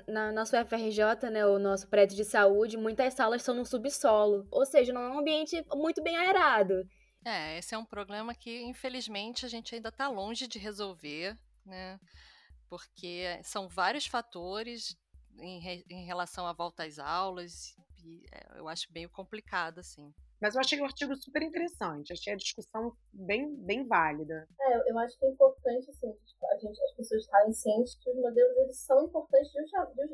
na 0.09 0.33
nosso 0.33 0.57
FRJ, 0.57 1.31
né, 1.31 1.47
o 1.47 1.59
nosso 1.59 1.88
prédio 1.88 2.16
de 2.16 2.25
saúde, 2.25 2.77
muitas 2.77 3.14
salas 3.14 3.43
são 3.43 3.55
no 3.55 3.64
subsolo. 3.64 4.47
Ou 4.51 4.66
seja, 4.66 4.93
não 4.93 5.03
é 5.03 5.11
um 5.11 5.21
ambiente 5.21 5.64
muito 5.73 6.03
bem 6.03 6.16
aerado. 6.16 6.75
É, 7.25 7.59
esse 7.59 7.75
é 7.75 7.79
um 7.79 7.85
problema 7.85 8.35
que, 8.35 8.62
infelizmente, 8.62 9.45
a 9.45 9.49
gente 9.49 9.75
ainda 9.75 9.90
está 9.90 10.09
longe 10.09 10.49
de 10.49 10.59
resolver, 10.59 11.38
né? 11.64 12.01
Porque 12.69 13.38
são 13.45 13.69
vários 13.69 14.07
fatores 14.07 14.97
em, 15.38 15.85
em 15.88 16.05
relação 16.05 16.47
à 16.47 16.53
volta 16.53 16.85
às 16.85 16.99
aulas, 16.99 17.75
e 18.05 18.25
é, 18.33 18.59
eu 18.59 18.69
acho 18.69 18.90
meio 18.93 19.11
complicado, 19.11 19.79
assim. 19.79 20.12
Mas 20.40 20.55
eu 20.55 20.61
achei 20.61 20.81
o 20.81 20.85
artigo 20.85 21.14
super 21.16 21.43
interessante, 21.43 22.12
achei 22.12 22.33
a 22.33 22.37
discussão 22.37 22.97
bem, 23.12 23.55
bem 23.57 23.87
válida. 23.87 24.49
É, 24.59 24.90
eu 24.90 24.99
acho 24.99 25.19
que 25.19 25.27
é 25.27 25.31
importante, 25.31 25.90
assim, 25.90 26.09
a 26.09 26.12
gente, 26.12 26.30
as 26.68 26.92
pessoas 26.96 27.23
estarem 27.23 27.53
cientes 27.53 27.96
que 27.96 28.11
os 28.11 28.16
modelos 28.16 28.57
eles 28.59 28.79
são 28.81 29.05
importantes 29.05 29.53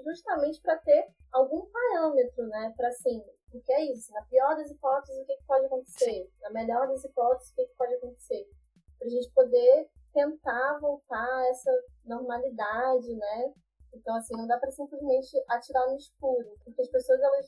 justamente 0.05 0.61
para 0.61 0.79
ter 0.79 1.09
algum 1.33 1.67
parâmetro, 1.67 2.47
né? 2.49 2.73
Para 2.77 2.89
assim, 2.89 3.23
o 3.53 3.61
que 3.61 3.73
é 3.73 3.93
isso? 3.93 4.13
Na 4.13 4.23
pior 4.23 4.57
das 4.57 4.71
hipóteses, 4.71 5.23
o 5.23 5.27
que, 5.27 5.37
que 5.37 5.47
pode 5.47 5.67
acontecer? 5.67 6.31
Na 6.43 6.51
melhor 6.51 6.89
das 6.89 7.05
hipóteses, 7.05 7.51
o 7.51 7.55
que, 7.55 7.67
que 7.67 7.77
pode 7.77 7.95
acontecer? 7.95 8.49
Para 8.99 9.09
a 9.09 9.11
gente 9.11 9.31
poder 9.33 9.91
tentar 10.13 10.79
voltar 10.81 11.27
a 11.27 11.49
essa 11.49 11.71
normalidade, 12.05 13.15
né? 13.15 13.55
Então, 13.93 14.15
assim, 14.17 14.37
não 14.37 14.47
dá 14.47 14.59
para 14.59 14.71
simplesmente 14.71 15.43
atirar 15.49 15.87
no 15.89 15.97
escuro, 15.97 16.57
porque 16.65 16.83
as 16.83 16.89
pessoas, 16.89 17.21
elas, 17.21 17.47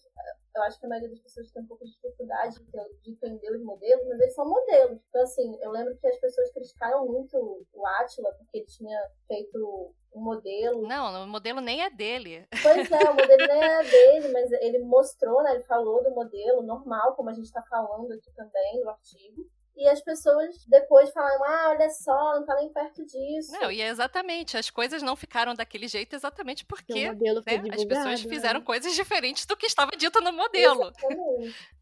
eu 0.58 0.62
acho 0.64 0.78
que 0.78 0.86
a 0.86 0.88
maioria 0.88 1.08
das 1.08 1.20
pessoas 1.20 1.50
tem 1.50 1.62
um 1.62 1.66
pouco 1.66 1.84
de 1.84 1.92
dificuldade 1.92 2.56
de 3.02 3.10
entender 3.10 3.50
os 3.50 3.62
modelos, 3.62 4.06
mas 4.08 4.20
eles 4.20 4.34
são 4.34 4.48
modelos. 4.48 5.00
Então, 5.08 5.22
assim, 5.22 5.58
eu 5.60 5.70
lembro 5.70 5.96
que 5.96 6.06
as 6.06 6.18
pessoas 6.18 6.52
criticaram 6.52 7.06
muito 7.06 7.66
o 7.72 7.86
Atila, 7.86 8.32
porque 8.34 8.58
ele 8.58 8.66
tinha 8.66 9.00
feito 9.26 9.94
um 10.12 10.20
modelo. 10.20 10.86
Não, 10.86 11.24
o 11.24 11.26
modelo 11.28 11.60
nem 11.60 11.82
é 11.82 11.90
dele. 11.90 12.46
Pois 12.62 12.90
é, 12.90 13.10
o 13.10 13.14
modelo 13.14 13.46
nem 13.46 13.62
é 13.62 13.82
dele, 13.84 14.28
mas 14.28 14.50
ele 14.52 14.80
mostrou, 14.80 15.42
né? 15.42 15.54
Ele 15.54 15.64
falou 15.64 16.02
do 16.02 16.10
modelo 16.10 16.62
normal, 16.62 17.14
como 17.14 17.30
a 17.30 17.34
gente 17.34 17.46
está 17.46 17.62
falando 17.62 18.12
aqui 18.12 18.30
também 18.34 18.80
no 18.80 18.90
artigo 18.90 19.46
e 19.78 19.88
as 19.88 20.00
pessoas 20.02 20.64
depois 20.66 21.10
falam, 21.10 21.44
ah, 21.44 21.68
olha 21.70 21.88
só, 21.88 22.34
não 22.34 22.44
tá 22.44 22.56
nem 22.56 22.72
perto 22.72 23.06
disso. 23.06 23.52
Não, 23.52 23.70
e 23.70 23.80
é 23.80 23.88
exatamente, 23.88 24.56
as 24.56 24.68
coisas 24.70 25.02
não 25.02 25.14
ficaram 25.14 25.54
daquele 25.54 25.86
jeito 25.86 26.16
exatamente 26.16 26.64
porque 26.64 27.12
né, 27.12 27.30
as 27.72 27.84
pessoas 27.84 28.24
né? 28.24 28.28
fizeram 28.28 28.58
né? 28.58 28.66
coisas 28.66 28.92
diferentes 28.96 29.46
do 29.46 29.56
que 29.56 29.66
estava 29.66 29.92
dito 29.92 30.20
no 30.20 30.32
modelo. 30.32 30.92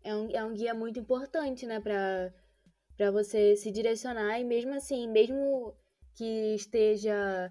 É 0.04 0.14
um, 0.14 0.30
é 0.30 0.44
um 0.44 0.52
guia 0.52 0.74
muito 0.74 1.00
importante, 1.00 1.64
né, 1.64 1.80
pra, 1.80 2.30
pra 2.98 3.10
você 3.10 3.56
se 3.56 3.72
direcionar 3.72 4.38
e 4.38 4.44
mesmo 4.44 4.74
assim, 4.74 5.08
mesmo 5.08 5.74
que 6.14 6.54
esteja 6.54 7.50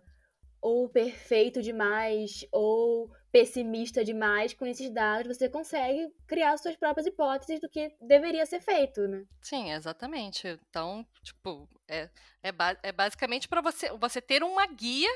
ou 0.61 0.87
perfeito 0.87 1.59
demais 1.59 2.45
ou 2.51 3.09
pessimista 3.35 4.01
demais 4.01 4.53
com 4.53 4.65
esses 4.65 4.89
dados, 4.89 5.35
você 5.35 5.49
consegue 5.49 6.09
criar 6.25 6.55
suas 6.57 6.77
próprias 6.77 7.05
hipóteses 7.05 7.59
do 7.59 7.67
que 7.67 7.93
deveria 7.99 8.45
ser 8.45 8.61
feito, 8.61 9.05
né? 9.09 9.25
Sim, 9.41 9.73
exatamente. 9.73 10.47
Então, 10.69 11.05
tipo, 11.21 11.67
é, 11.85 12.09
é, 12.41 12.53
é 12.81 12.91
basicamente 12.93 13.49
para 13.49 13.59
você, 13.59 13.91
você 13.97 14.21
ter 14.21 14.41
uma 14.41 14.65
guia 14.67 15.09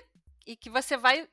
e 0.45 0.57
que 0.57 0.69
você 0.69 0.97
vai 0.97 1.29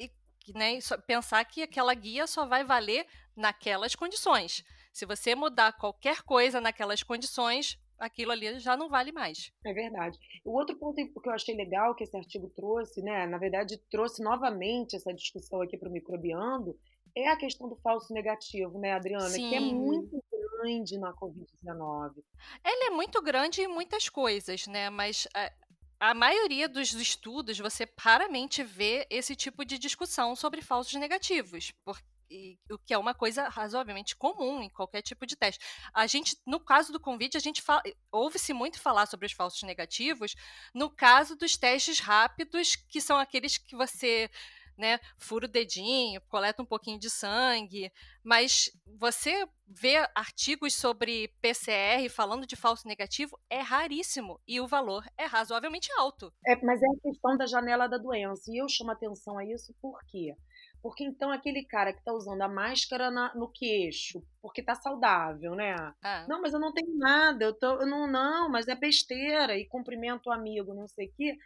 né, 0.55 0.79
pensar 1.09 1.45
que 1.47 1.61
aquela 1.61 1.93
guia 1.93 2.25
só 2.25 2.47
vai 2.47 2.63
valer 2.63 3.05
naquelas 3.35 3.97
condições. 3.97 4.63
Se 4.93 5.05
você 5.05 5.35
mudar 5.35 5.73
qualquer 5.73 6.23
coisa 6.23 6.61
naquelas 6.61 7.03
condições, 7.03 7.77
aquilo 7.99 8.33
ali 8.33 8.59
já 8.59 8.77
não 8.77 8.89
vale 8.89 9.13
mais. 9.13 9.53
É 9.65 9.73
verdade. 9.73 10.19
O 10.45 10.57
outro 10.57 10.77
ponto 10.77 10.97
que 10.97 11.29
eu 11.29 11.33
achei 11.33 11.55
legal 11.55 11.95
que 11.95 12.05
esse 12.05 12.17
artigo 12.17 12.51
trouxe, 12.55 13.03
né, 13.03 13.27
na 13.27 13.39
verdade 13.39 13.79
trouxe 13.91 14.23
novamente 14.23 14.97
essa 14.97 15.13
discussão 15.13 15.61
aqui 15.63 15.77
para 15.77 15.89
o 15.89 15.93
microbiando, 15.93 16.79
é 17.17 17.29
a 17.29 17.37
questão 17.37 17.69
do 17.69 17.77
falso 17.77 18.13
negativo, 18.13 18.79
né, 18.79 18.93
Adriana, 18.93 19.29
Sim. 19.31 19.49
que 19.49 19.55
é 19.55 19.61
muito 19.61 20.23
grande 20.31 20.99
na 20.99 21.13
Covid-19. 21.15 22.23
Ela 22.63 22.87
é 22.89 22.91
muito 22.91 23.23
grande 23.23 23.63
em 23.63 23.69
muitas 23.69 24.09
coisas, 24.09 24.67
né, 24.67 24.91
mas 24.91 25.27
a, 25.35 25.53
a 25.99 26.15
maioria 26.15 26.69
dos 26.69 26.93
estudos 26.93 27.59
você 27.59 27.89
raramente 27.99 28.63
vê 28.63 29.07
esse 29.09 29.35
tipo 29.35 29.65
de 29.65 29.79
discussão 29.79 30.37
sobre 30.37 30.61
falsos 30.61 30.95
negativos, 30.95 31.73
porque 31.85 32.05
e, 32.31 32.59
o 32.71 32.79
que 32.79 32.95
é 32.95 32.99
uma 32.99 33.15
coisa 33.15 33.49
razoavelmente 33.49 34.17
comum 34.17 34.63
em 34.63 34.71
qualquer 34.71 35.03
tipo 35.03 35.27
de 35.27 35.37
teste. 35.37 35.65
A 35.93 36.07
gente, 36.07 36.37
no 36.47 36.61
caso 36.61 36.93
do 36.93 37.01
convite, 37.01 37.37
a 37.37 37.41
gente 37.41 37.63
ouve-se 38.11 38.53
muito 38.53 38.81
falar 38.81 39.07
sobre 39.07 39.27
os 39.27 39.33
falsos 39.33 39.63
negativos. 39.63 40.35
No 40.75 40.91
caso 40.91 41.37
dos 41.37 41.57
testes 41.57 42.01
rápidos, 42.01 42.77
que 42.77 43.01
são 43.01 43.19
aqueles 43.19 43.59
que 43.59 43.77
você 43.77 44.31
né, 44.77 45.01
fura 45.19 45.47
o 45.47 45.49
dedinho, 45.49 46.21
coleta 46.29 46.63
um 46.63 46.67
pouquinho 46.67 46.99
de 46.99 47.09
sangue, 47.09 47.91
mas 48.23 48.71
você 48.99 49.47
vê 49.67 49.97
artigos 50.15 50.75
sobre 50.75 51.29
PCR 51.41 52.09
falando 52.11 52.47
de 52.47 52.55
falso 52.55 52.87
negativo 52.87 53.39
é 53.49 53.61
raríssimo 53.61 54.41
e 54.47 54.61
o 54.61 54.69
valor 54.69 55.05
é 55.17 55.25
razoavelmente 55.25 55.91
alto. 55.93 56.33
É, 56.47 56.57
mas 56.65 56.81
é 56.83 56.87
a 56.87 57.01
questão 57.03 57.37
da 57.37 57.47
janela 57.47 57.89
da 57.89 57.99
doença 57.99 58.51
e 58.53 58.61
eu 58.61 58.69
chamo 58.69 58.91
atenção 58.91 59.39
a 59.39 59.45
isso 59.45 59.75
por 59.81 59.99
quê? 60.07 60.35
Porque 60.87 61.03
então 61.03 61.33
aquele 61.33 61.65
cara 61.65 61.93
que 61.93 61.99
está 61.99 62.13
usando 62.13 62.41
a 62.43 62.49
máscara 62.49 63.11
na, 63.11 63.35
no 63.35 63.49
queixo, 63.49 64.23
porque 64.41 64.61
está 64.61 64.77
saudável, 64.77 65.57
né? 65.57 65.75
Ah. 66.01 66.25
Não, 66.29 66.41
mas 66.41 66.55
eu 66.55 66.61
não 66.61 66.73
tenho 66.73 66.97
nada, 66.97 67.45
eu, 67.45 67.53
tô, 67.53 67.81
eu 67.81 67.87
não, 67.89 68.07
não, 68.07 68.49
mas 68.49 68.69
é 68.69 68.77
besteira, 68.77 69.59
e 69.59 69.67
cumprimento 69.67 70.29
o 70.29 70.33
amigo, 70.33 70.73
não 70.73 70.87
sei 70.87 71.09
o 71.09 71.13
quê. 71.17 71.37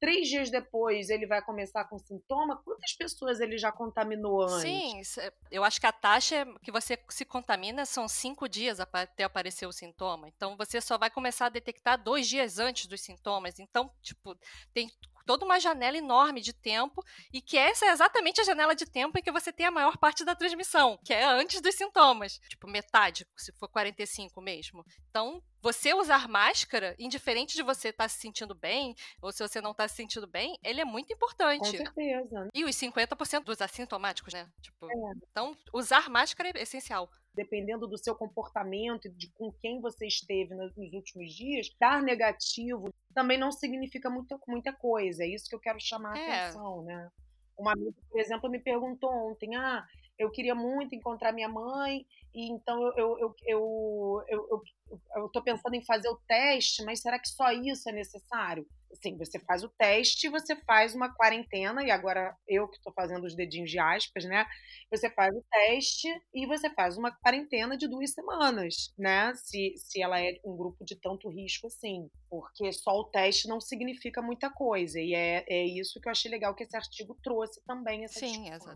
Três 0.00 0.26
dias 0.26 0.50
depois 0.50 1.10
ele 1.10 1.28
vai 1.28 1.40
começar 1.40 1.84
com 1.84 1.96
sintoma. 1.96 2.60
Quantas 2.64 2.92
pessoas 2.92 3.38
ele 3.38 3.56
já 3.56 3.70
contaminou 3.70 4.42
antes? 4.42 4.62
Sim, 4.62 5.22
eu 5.48 5.62
acho 5.62 5.78
que 5.78 5.86
a 5.86 5.92
taxa 5.92 6.44
que 6.60 6.72
você 6.72 6.98
se 7.08 7.24
contamina 7.24 7.86
são 7.86 8.08
cinco 8.08 8.48
dias 8.48 8.80
até 8.80 9.22
aparecer 9.22 9.66
o 9.66 9.72
sintoma. 9.72 10.28
Então 10.28 10.56
você 10.56 10.80
só 10.80 10.98
vai 10.98 11.10
começar 11.10 11.46
a 11.46 11.50
detectar 11.50 12.02
dois 12.02 12.26
dias 12.26 12.58
antes 12.58 12.86
dos 12.86 13.00
sintomas. 13.00 13.60
Então, 13.60 13.92
tipo, 14.02 14.36
tem 14.72 14.90
toda 15.28 15.44
uma 15.44 15.60
janela 15.60 15.98
enorme 15.98 16.40
de 16.40 16.54
tempo 16.54 17.04
e 17.30 17.42
que 17.42 17.58
essa 17.58 17.84
é 17.84 17.90
exatamente 17.90 18.40
a 18.40 18.44
janela 18.44 18.74
de 18.74 18.86
tempo 18.86 19.18
em 19.18 19.22
que 19.22 19.30
você 19.30 19.52
tem 19.52 19.66
a 19.66 19.70
maior 19.70 19.98
parte 19.98 20.24
da 20.24 20.34
transmissão, 20.34 20.98
que 21.04 21.12
é 21.12 21.22
antes 21.22 21.60
dos 21.60 21.74
sintomas, 21.74 22.40
tipo 22.48 22.66
metade, 22.66 23.26
se 23.36 23.52
for 23.52 23.68
45 23.68 24.40
mesmo. 24.40 24.82
Então, 25.10 25.42
você 25.60 25.92
usar 25.92 26.28
máscara, 26.28 26.94
indiferente 26.98 27.54
de 27.54 27.62
você 27.62 27.88
estar 27.88 28.04
tá 28.04 28.08
se 28.08 28.18
sentindo 28.18 28.54
bem 28.54 28.94
ou 29.20 29.30
se 29.30 29.46
você 29.46 29.60
não 29.60 29.72
está 29.72 29.86
se 29.86 29.96
sentindo 29.96 30.26
bem, 30.26 30.58
ele 30.64 30.80
é 30.80 30.84
muito 30.84 31.12
importante. 31.12 31.58
Com 31.58 31.76
certeza. 31.76 32.48
E 32.54 32.64
os 32.64 32.74
50% 32.74 33.44
dos 33.44 33.60
assintomáticos, 33.60 34.32
né? 34.32 34.48
Tipo, 34.62 34.86
é. 34.86 35.12
Então, 35.30 35.54
usar 35.74 36.08
máscara 36.08 36.48
é 36.54 36.62
essencial 36.62 37.10
dependendo 37.38 37.86
do 37.86 37.96
seu 37.96 38.16
comportamento 38.16 39.06
e 39.06 39.10
de 39.10 39.30
com 39.30 39.52
quem 39.52 39.80
você 39.80 40.08
esteve 40.08 40.56
nos 40.56 40.76
últimos 40.76 41.32
dias, 41.32 41.70
dar 41.78 42.02
negativo 42.02 42.92
também 43.14 43.38
não 43.38 43.52
significa 43.52 44.10
muito, 44.10 44.40
muita 44.48 44.72
coisa. 44.72 45.22
É 45.22 45.28
isso 45.28 45.48
que 45.48 45.54
eu 45.54 45.60
quero 45.60 45.78
chamar 45.80 46.16
a 46.16 46.18
é. 46.18 46.40
atenção, 46.40 46.82
né? 46.82 47.08
Uma 47.56 47.72
amiga, 47.72 47.94
por 48.10 48.20
exemplo, 48.20 48.50
me 48.50 48.58
perguntou 48.58 49.10
ontem: 49.10 49.54
ah, 49.54 49.86
eu 50.18 50.30
queria 50.30 50.54
muito 50.54 50.96
encontrar 50.96 51.32
minha 51.32 51.48
mãe, 51.48 52.04
e 52.34 52.50
então 52.50 52.82
eu, 52.82 52.92
eu, 52.96 53.18
eu, 53.18 53.36
eu, 53.46 54.24
eu, 54.28 54.62
eu, 54.90 55.00
eu 55.22 55.28
tô 55.28 55.40
pensando 55.40 55.74
em 55.74 55.84
fazer 55.84 56.08
o 56.08 56.20
teste, 56.26 56.84
mas 56.84 57.00
será 57.00 57.20
que 57.20 57.28
só 57.28 57.52
isso 57.52 57.88
é 57.88 57.92
necessário? 57.92 58.66
Sim, 58.94 59.16
você 59.18 59.38
faz 59.40 59.62
o 59.62 59.68
teste, 59.68 60.28
você 60.28 60.56
faz 60.64 60.94
uma 60.94 61.12
quarentena, 61.14 61.84
e 61.84 61.90
agora 61.90 62.34
eu 62.46 62.66
que 62.68 62.76
estou 62.76 62.92
fazendo 62.92 63.24
os 63.24 63.34
dedinhos 63.36 63.70
de 63.70 63.78
aspas, 63.78 64.24
né? 64.24 64.46
Você 64.90 65.10
faz 65.10 65.34
o 65.34 65.44
teste 65.50 66.08
e 66.34 66.46
você 66.46 66.70
faz 66.70 66.96
uma 66.96 67.12
quarentena 67.12 67.76
de 67.76 67.86
duas 67.86 68.12
semanas, 68.12 68.92
né? 68.98 69.34
Se, 69.34 69.74
se 69.76 70.00
ela 70.00 70.20
é 70.20 70.38
um 70.44 70.56
grupo 70.56 70.84
de 70.84 70.96
tanto 70.96 71.28
risco 71.28 71.66
assim. 71.66 72.08
Porque 72.30 72.70
só 72.72 72.90
o 72.92 73.04
teste 73.04 73.48
não 73.48 73.60
significa 73.60 74.20
muita 74.20 74.50
coisa. 74.50 75.00
E 75.00 75.14
é, 75.14 75.44
é 75.48 75.64
isso 75.64 76.00
que 76.00 76.08
eu 76.08 76.12
achei 76.12 76.30
legal 76.30 76.54
que 76.54 76.64
esse 76.64 76.76
artigo 76.76 77.16
trouxe 77.22 77.60
também. 77.66 78.04
Essa 78.04 78.20
Sim, 78.20 78.50
discussão. 78.50 78.72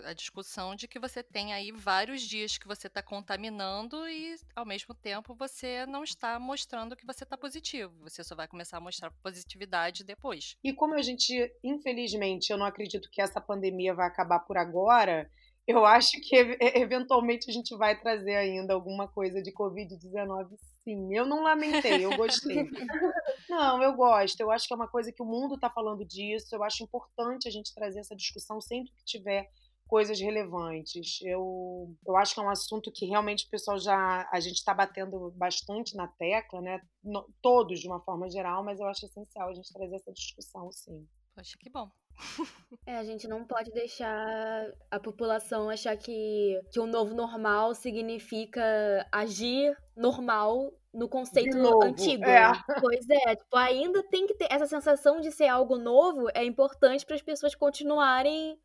Essa, 0.00 0.08
a 0.08 0.12
discussão 0.14 0.74
de 0.74 0.88
que 0.88 0.98
você 0.98 1.22
tem 1.22 1.52
aí 1.52 1.70
vários 1.70 2.22
dias 2.22 2.56
que 2.56 2.66
você 2.66 2.86
está 2.86 3.02
contaminando 3.02 4.08
e, 4.08 4.34
ao 4.54 4.64
mesmo 4.64 4.94
tempo, 4.94 5.34
você 5.34 5.84
não 5.84 6.02
está 6.02 6.38
mostrando 6.38 6.96
que 6.96 7.06
você 7.06 7.24
está 7.24 7.36
positivo. 7.36 7.94
Você 8.02 8.24
só 8.24 8.34
vai 8.34 8.48
começar 8.48 8.78
a 8.78 8.80
mostrar 8.80 9.10
positividade 9.22 9.53
atividade 9.54 10.04
depois. 10.04 10.56
E 10.62 10.72
como 10.72 10.94
a 10.94 11.02
gente, 11.02 11.52
infelizmente, 11.62 12.50
eu 12.50 12.58
não 12.58 12.66
acredito 12.66 13.08
que 13.10 13.22
essa 13.22 13.40
pandemia 13.40 13.94
vai 13.94 14.06
acabar 14.06 14.40
por 14.40 14.58
agora, 14.58 15.30
eu 15.66 15.86
acho 15.86 16.20
que 16.20 16.36
eventualmente 16.60 17.50
a 17.50 17.52
gente 17.52 17.74
vai 17.76 17.98
trazer 17.98 18.34
ainda 18.34 18.74
alguma 18.74 19.08
coisa 19.08 19.40
de 19.40 19.50
Covid-19, 19.52 20.48
sim. 20.82 21.16
Eu 21.16 21.24
não 21.24 21.42
lamentei, 21.42 22.04
eu 22.04 22.14
gostei. 22.16 22.68
não, 23.48 23.82
eu 23.82 23.94
gosto. 23.94 24.38
Eu 24.40 24.50
acho 24.50 24.66
que 24.66 24.74
é 24.74 24.76
uma 24.76 24.88
coisa 24.88 25.10
que 25.10 25.22
o 25.22 25.26
mundo 25.26 25.54
está 25.54 25.70
falando 25.70 26.04
disso. 26.04 26.54
Eu 26.54 26.62
acho 26.62 26.84
importante 26.84 27.48
a 27.48 27.50
gente 27.50 27.74
trazer 27.74 28.00
essa 28.00 28.14
discussão 28.14 28.60
sempre 28.60 28.92
que 28.92 29.04
tiver 29.04 29.48
coisas 29.86 30.20
relevantes. 30.20 31.20
Eu, 31.22 31.94
eu 32.06 32.16
acho 32.16 32.34
que 32.34 32.40
é 32.40 32.42
um 32.42 32.50
assunto 32.50 32.90
que 32.92 33.06
realmente 33.06 33.46
o 33.46 33.50
pessoal 33.50 33.78
já. 33.78 34.28
A 34.32 34.40
gente 34.40 34.56
está 34.56 34.74
batendo 34.74 35.32
bastante 35.36 35.96
na 35.96 36.08
tecla, 36.08 36.60
né? 36.60 36.80
No, 37.02 37.28
todos 37.42 37.80
de 37.80 37.86
uma 37.86 38.00
forma 38.00 38.28
geral, 38.30 38.64
mas 38.64 38.80
eu 38.80 38.86
acho 38.86 39.06
essencial 39.06 39.48
a 39.48 39.54
gente 39.54 39.72
trazer 39.72 39.96
essa 39.96 40.12
discussão, 40.12 40.70
sim. 40.72 41.06
Poxa, 41.34 41.56
que 41.58 41.70
bom. 41.70 41.90
É, 42.86 42.98
a 42.98 43.04
gente 43.04 43.26
não 43.26 43.46
pode 43.46 43.72
deixar 43.72 44.66
a 44.90 45.00
população 45.00 45.70
achar 45.70 45.96
que, 45.96 46.60
que 46.70 46.78
o 46.78 46.86
novo 46.86 47.14
normal 47.14 47.74
significa 47.74 48.62
agir 49.10 49.74
normal 49.96 50.70
no 50.92 51.08
conceito 51.08 51.56
antigo. 51.82 52.24
É. 52.24 52.52
Né? 52.52 52.62
Pois 52.78 53.08
é, 53.08 53.36
tipo, 53.36 53.56
ainda 53.56 54.02
tem 54.02 54.26
que 54.26 54.34
ter 54.34 54.48
essa 54.50 54.66
sensação 54.66 55.20
de 55.20 55.32
ser 55.32 55.48
algo 55.48 55.78
novo, 55.78 56.28
é 56.34 56.44
importante 56.44 57.06
para 57.06 57.16
as 57.16 57.22
pessoas 57.22 57.54
continuarem 57.54 58.58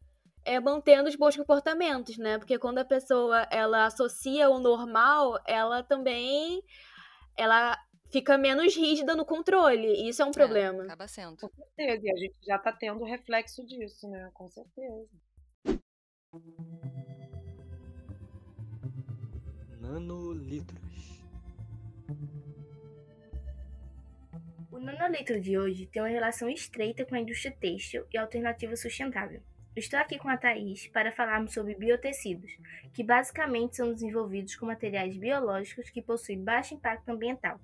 é 0.50 0.60
mantendo 0.60 1.08
os 1.08 1.16
bons 1.16 1.38
comportamentos, 1.38 2.18
né? 2.18 2.40
Porque 2.40 2.58
quando 2.58 2.80
a 2.80 2.86
pessoa 2.86 3.48
ela 3.52 3.86
associa 3.86 4.50
o 4.50 4.58
normal, 4.58 5.40
ela 5.46 5.84
também 5.84 6.64
ela 7.38 7.78
fica 8.12 8.36
menos 8.36 8.76
rígida 8.76 9.16
no 9.16 9.24
controle. 9.24 9.88
E 9.88 10.10
isso 10.10 10.24
é 10.24 10.26
um 10.26 10.30
é, 10.30 10.34
problema. 10.34 10.84
Acaba 10.86 11.08
sendo. 11.08 11.38
Com 11.38 11.50
certeza. 11.76 12.02
E 12.04 12.12
a 12.12 12.16
gente 12.16 12.36
já 12.44 12.56
está 12.56 12.72
tendo 12.72 13.04
reflexo 13.04 13.64
disso, 13.64 14.10
né? 14.10 14.32
Com 14.34 14.50
certeza. 14.50 15.08
Nanolitros. 19.80 21.24
O 24.72 24.80
nanolitro 24.80 25.40
de 25.40 25.60
hoje 25.60 25.86
tem 25.86 26.02
uma 26.02 26.10
relação 26.10 26.50
estreita 26.50 27.06
com 27.06 27.14
a 27.14 27.20
indústria 27.20 27.56
têxtil 27.56 28.08
e 28.12 28.18
alternativa 28.18 28.76
sustentável. 28.76 29.44
Estou 29.76 30.00
aqui 30.00 30.18
com 30.18 30.28
a 30.28 30.38
Thaís 30.38 30.88
para 30.88 31.12
falarmos 31.12 31.54
sobre 31.54 31.76
biotecidos, 31.76 32.52
que 32.94 33.04
basicamente 33.04 33.76
são 33.76 33.94
desenvolvidos 33.94 34.56
com 34.56 34.66
materiais 34.66 35.16
biológicos 35.16 35.90
que 35.90 36.02
possuem 36.02 36.44
baixo 36.44 36.74
impacto 36.74 37.10
ambiental. 37.10 37.60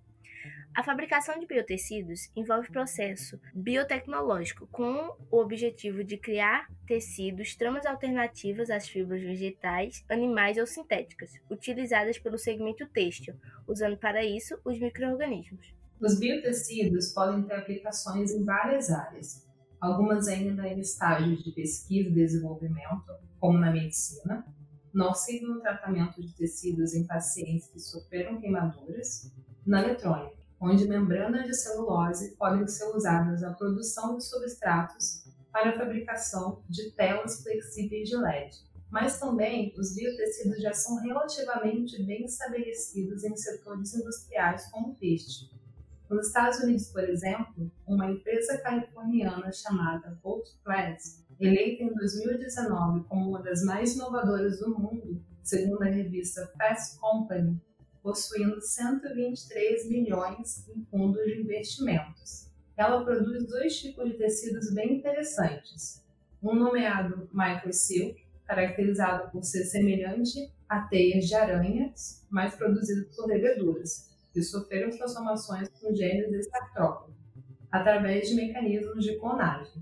A 0.75 0.83
fabricação 0.83 1.39
de 1.39 1.45
biotecidos 1.45 2.29
envolve 2.35 2.69
processo 2.69 3.39
biotecnológico 3.53 4.67
com 4.67 5.15
o 5.31 5.37
objetivo 5.39 6.03
de 6.03 6.17
criar 6.17 6.67
tecidos, 6.85 7.55
tramas 7.55 7.85
alternativas 7.85 8.69
às 8.69 8.87
fibras 8.87 9.21
vegetais, 9.21 10.03
animais 10.09 10.57
ou 10.57 10.67
sintéticas, 10.67 11.31
utilizadas 11.49 12.19
pelo 12.19 12.37
segmento 12.37 12.85
têxtil, 12.87 13.35
usando 13.65 13.97
para 13.97 14.23
isso 14.23 14.59
os 14.63 14.77
microorganismos. 14.77 15.73
Os 15.99 16.19
biotecidos 16.19 17.13
podem 17.13 17.43
ter 17.43 17.55
aplicações 17.55 18.31
em 18.31 18.43
várias 18.43 18.91
áreas, 18.91 19.44
algumas 19.79 20.27
ainda 20.27 20.67
em 20.67 20.79
estágios 20.79 21.43
de 21.43 21.51
pesquisa 21.51 22.09
e 22.09 22.13
desenvolvimento, 22.13 23.03
como 23.39 23.57
na 23.57 23.71
medicina, 23.71 24.45
no 24.93 25.05
auxílio 25.05 25.49
no 25.49 25.59
tratamento 25.59 26.21
de 26.21 26.33
tecidos 26.33 26.93
em 26.93 27.05
pacientes 27.05 27.67
que 27.67 27.79
sofreram 27.79 28.39
queimaduras, 28.39 29.31
na 29.65 29.83
eletrônica, 29.83 30.38
onde 30.59 30.88
membranas 30.88 31.45
de 31.45 31.53
celulose 31.53 32.35
podem 32.38 32.65
ser 32.67 32.85
usadas 32.95 33.41
na 33.41 33.53
produção 33.53 34.17
de 34.17 34.23
substratos 34.23 35.25
para 35.51 35.71
a 35.71 35.77
fabricação 35.77 36.63
de 36.69 36.91
telas 36.91 37.41
flexíveis 37.41 38.09
de 38.09 38.15
LED. 38.15 38.57
Mas 38.89 39.19
também 39.19 39.73
os 39.77 39.95
biotecidos 39.95 40.61
já 40.61 40.73
são 40.73 41.01
relativamente 41.01 42.01
bem 42.03 42.25
estabelecidos 42.25 43.23
em 43.23 43.35
setores 43.35 43.93
industriais 43.93 44.69
como 44.71 44.91
o 44.91 44.95
têxtil, 44.95 45.49
nos 46.09 46.27
Estados 46.27 46.59
Unidos, 46.59 46.89
por 46.89 47.03
exemplo, 47.03 47.71
uma 47.87 48.09
empresa 48.11 48.57
californiana 48.59 49.51
chamada 49.51 50.17
Bolt 50.21 50.47
Plants 50.63 51.25
eleita 51.39 51.83
em 51.83 51.93
2019 51.93 53.05
como 53.05 53.29
uma 53.29 53.41
das 53.41 53.63
mais 53.63 53.95
inovadoras 53.95 54.59
do 54.59 54.69
mundo, 54.69 55.21
segundo 55.41 55.81
a 55.81 55.87
revista 55.87 56.51
Fast 56.57 56.99
Company, 56.99 57.59
possuindo 58.01 58.61
123 58.61 59.89
milhões 59.89 60.67
em 60.69 60.85
fundos 60.85 61.25
de 61.25 61.41
investimentos. 61.41 62.51
Ela 62.77 63.03
produz 63.03 63.47
dois 63.47 63.79
tipos 63.79 64.05
de 64.05 64.17
tecidos 64.17 64.73
bem 64.73 64.97
interessantes. 64.97 66.03
Um 66.41 66.53
nomeado 66.53 67.27
Microsilk, 67.33 68.23
caracterizado 68.45 69.31
por 69.31 69.43
ser 69.43 69.65
semelhante 69.65 70.51
a 70.69 70.81
teias 70.81 71.25
de 71.25 71.35
aranhas, 71.35 72.23
mas 72.29 72.55
produzido 72.55 73.05
por 73.15 73.27
leveduras, 73.27 74.14
que 74.35 74.43
sofreram 74.43 74.89
transformações 74.89 75.69
com 75.79 75.95
genes 75.95 76.29
desse 76.29 76.53
artrópode, 76.53 77.15
através 77.71 78.27
de 78.27 78.35
mecanismos 78.35 79.05
de 79.05 79.17
clonagem. 79.17 79.81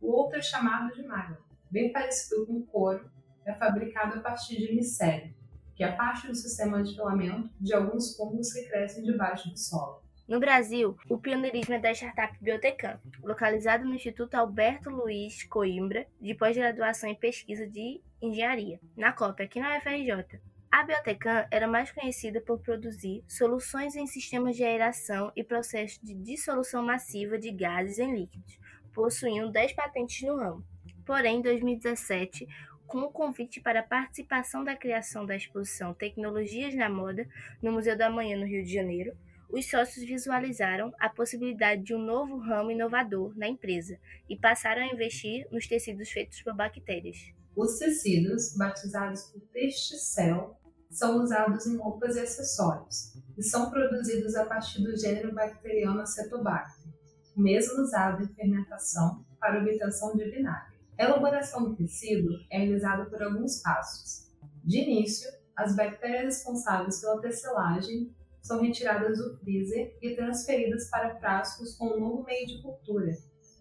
O 0.00 0.10
outro 0.10 0.38
é 0.38 0.42
chamado 0.42 0.94
de 0.94 1.06
malha, 1.06 1.38
bem 1.70 1.92
parecido 1.92 2.46
com 2.46 2.62
couro, 2.62 3.10
é 3.44 3.52
fabricado 3.52 4.18
a 4.18 4.22
partir 4.22 4.56
de 4.56 4.74
micélio, 4.74 5.34
que 5.74 5.84
é 5.84 5.92
parte 5.92 6.26
do 6.26 6.34
sistema 6.34 6.82
de 6.82 6.94
filamento 6.94 7.50
de 7.60 7.74
alguns 7.74 8.16
fungos 8.16 8.50
que 8.54 8.66
crescem 8.70 9.04
debaixo 9.04 9.50
do 9.50 9.58
solo. 9.58 10.02
No 10.26 10.40
Brasil, 10.40 10.96
o 11.06 11.18
pioneirismo 11.18 11.74
é 11.74 11.78
da 11.78 11.92
startup 11.92 12.38
Biotecan, 12.40 12.98
localizado 13.22 13.84
no 13.84 13.94
Instituto 13.94 14.34
Alberto 14.34 14.88
Luiz 14.88 15.42
Coimbra, 15.42 16.06
de 16.18 16.34
pós-graduação 16.34 17.10
em 17.10 17.14
pesquisa 17.14 17.66
de 17.66 18.00
engenharia, 18.22 18.80
na 18.96 19.12
COP, 19.12 19.42
aqui 19.42 19.60
na 19.60 19.76
UFRJ. 19.76 20.40
A 20.72 20.84
Biotecan 20.84 21.46
era 21.50 21.66
mais 21.66 21.90
conhecida 21.90 22.40
por 22.40 22.60
produzir 22.60 23.24
soluções 23.26 23.96
em 23.96 24.06
sistemas 24.06 24.54
de 24.54 24.62
aeração 24.62 25.32
e 25.34 25.42
processos 25.42 25.98
de 26.00 26.14
dissolução 26.14 26.80
massiva 26.80 27.36
de 27.36 27.50
gases 27.50 27.98
em 27.98 28.14
líquidos, 28.14 28.56
possuindo 28.94 29.50
10 29.50 29.72
patentes 29.72 30.22
no 30.22 30.36
ramo. 30.36 30.64
Porém, 31.04 31.38
em 31.38 31.42
2017, 31.42 32.46
com 32.86 33.00
o 33.00 33.10
convite 33.10 33.60
para 33.60 33.80
a 33.80 33.82
participação 33.84 34.62
da 34.62 34.76
criação 34.76 35.26
da 35.26 35.34
exposição 35.34 35.92
Tecnologias 35.92 36.72
na 36.76 36.88
Moda 36.88 37.28
no 37.60 37.72
Museu 37.72 37.98
da 37.98 38.08
Manhã, 38.08 38.38
no 38.38 38.46
Rio 38.46 38.62
de 38.62 38.72
Janeiro, 38.72 39.16
os 39.48 39.68
sócios 39.68 40.06
visualizaram 40.06 40.94
a 41.00 41.08
possibilidade 41.08 41.82
de 41.82 41.94
um 41.96 41.98
novo 41.98 42.38
ramo 42.38 42.70
inovador 42.70 43.36
na 43.36 43.48
empresa 43.48 43.98
e 44.28 44.36
passaram 44.36 44.82
a 44.82 44.86
investir 44.86 45.48
nos 45.50 45.66
tecidos 45.66 46.08
feitos 46.10 46.40
por 46.42 46.54
bactérias. 46.54 47.32
Os 47.56 47.78
tecidos, 47.78 48.56
batizados 48.56 49.24
por 49.24 49.40
Testicel, 49.52 50.59
são 50.90 51.22
usados 51.22 51.66
em 51.66 51.76
roupas 51.76 52.16
e 52.16 52.20
acessórios 52.20 53.12
e 53.38 53.42
são 53.42 53.70
produzidos 53.70 54.34
a 54.34 54.44
partir 54.44 54.82
do 54.82 54.96
gênero 54.96 55.34
bacteriano 55.34 56.00
Acetobacter, 56.00 56.92
mesmo 57.36 57.80
usado 57.80 58.24
em 58.24 58.34
fermentação 58.34 59.24
para 59.38 59.60
obtenção 59.60 60.14
de 60.16 60.24
vinagre. 60.24 60.78
A 60.98 61.04
elaboração 61.04 61.64
do 61.64 61.76
tecido 61.76 62.28
é 62.50 62.58
realizada 62.58 63.06
por 63.06 63.22
alguns 63.22 63.62
passos. 63.62 64.28
De 64.62 64.80
início, 64.80 65.30
as 65.56 65.74
bactérias 65.74 66.36
responsáveis 66.36 67.00
pela 67.00 67.20
tecelagem 67.20 68.14
são 68.42 68.60
retiradas 68.60 69.18
do 69.18 69.38
freezer 69.38 69.96
e 70.02 70.14
transferidas 70.14 70.90
para 70.90 71.18
frascos 71.18 71.74
com 71.76 71.86
um 71.86 72.00
novo 72.00 72.24
meio 72.24 72.46
de 72.46 72.60
cultura, 72.62 73.12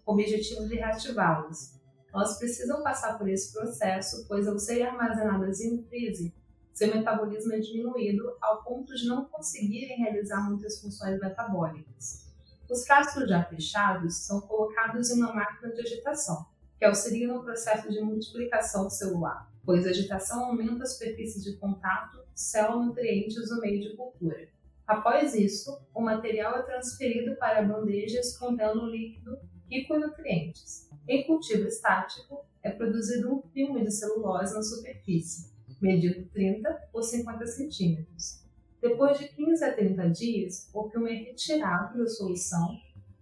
com 0.03 0.11
o 0.11 0.15
objetivo 0.15 0.67
de 0.67 0.75
reativá-las. 0.75 1.79
Elas 2.13 2.37
precisam 2.37 2.81
passar 2.83 3.17
por 3.17 3.29
esse 3.29 3.53
processo, 3.53 4.25
pois 4.27 4.47
ao 4.47 4.57
serem 4.57 4.87
armazenadas 4.87 5.61
em 5.61 5.79
um 5.79 5.83
freezer, 5.87 6.33
seu 6.79 6.95
metabolismo 6.95 7.53
é 7.53 7.59
diminuído 7.59 8.37
ao 8.39 8.63
ponto 8.63 8.95
de 8.95 9.05
não 9.05 9.25
conseguirem 9.25 9.97
realizar 9.97 10.49
muitas 10.49 10.79
funções 10.79 11.19
metabólicas. 11.19 12.31
Os 12.69 12.85
frascos 12.85 13.27
já 13.27 13.43
fechados 13.43 14.15
são 14.19 14.39
colocados 14.39 15.09
em 15.09 15.15
uma 15.15 15.33
máquina 15.33 15.73
de 15.73 15.81
agitação, 15.81 16.45
que 16.77 16.85
auxilia 16.85 17.27
no 17.27 17.43
processo 17.43 17.91
de 17.91 17.99
multiplicação 17.99 18.89
celular, 18.89 19.51
pois 19.65 19.85
a 19.85 19.89
agitação 19.89 20.45
aumenta 20.45 20.83
a 20.83 20.87
superfície 20.87 21.43
de 21.43 21.57
contato 21.57 22.23
célula-nutrientes 22.33 23.49
no 23.49 23.59
meio 23.59 23.81
de 23.81 23.97
cultura. 23.97 24.47
Após 24.87 25.35
isso, 25.35 25.85
o 25.93 25.99
material 25.99 26.59
é 26.59 26.61
transferido 26.61 27.35
para 27.35 27.61
bandejas 27.61 28.37
contendo 28.37 28.85
líquido 28.85 29.37
rico 29.69 29.95
em 29.95 29.99
nutrientes. 29.99 30.89
Em 31.05 31.27
cultivo 31.27 31.67
estático, 31.67 32.45
é 32.63 32.71
produzido 32.71 33.33
um 33.33 33.41
filme 33.51 33.83
de 33.83 33.91
celulose 33.91 34.53
na 34.53 34.63
superfície, 34.63 35.48
medido 35.81 36.27
30 36.29 36.71
por 36.91 37.03
50 37.03 37.45
centímetros. 37.47 38.43
Depois 38.81 39.17
de 39.17 39.27
15 39.29 39.63
a 39.63 39.73
30 39.73 40.09
dias, 40.09 40.69
o 40.73 40.89
filme 40.89 41.11
é 41.11 41.23
retirado 41.25 41.97
da 41.97 42.07
solução 42.07 42.77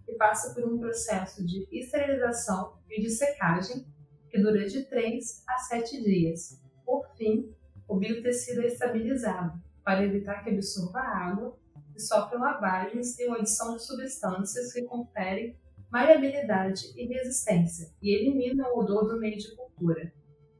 e 0.08 0.14
passa 0.14 0.54
por 0.54 0.64
um 0.64 0.78
processo 0.78 1.46
de 1.46 1.68
esterilização 1.72 2.78
e 2.90 3.02
de 3.02 3.10
secagem 3.10 3.86
que 4.30 4.40
dura 4.40 4.68
de 4.68 4.84
3 4.84 5.44
a 5.48 5.58
7 5.58 6.04
dias. 6.04 6.62
Por 6.86 7.08
fim, 7.16 7.54
o 7.88 7.96
biotecido 7.96 8.62
é 8.62 8.68
estabilizado 8.68 9.60
para 9.84 10.04
evitar 10.04 10.44
que 10.44 10.50
absorva 10.50 11.00
água 11.00 11.58
e 11.96 12.02
sofre 12.02 12.38
lavagens 12.38 13.18
e 13.18 13.28
adição 13.30 13.76
de 13.76 13.84
substâncias 13.84 14.74
que 14.74 14.84
conferem 14.84 15.58
maleabilidade 15.90 16.94
e 16.96 17.06
resistência 17.08 17.90
e 18.02 18.14
eliminam 18.14 18.76
o 18.76 18.80
odor 18.80 19.08
do 19.08 19.20
meio 19.20 19.38
de 19.38 19.56
cultura. 19.56 20.14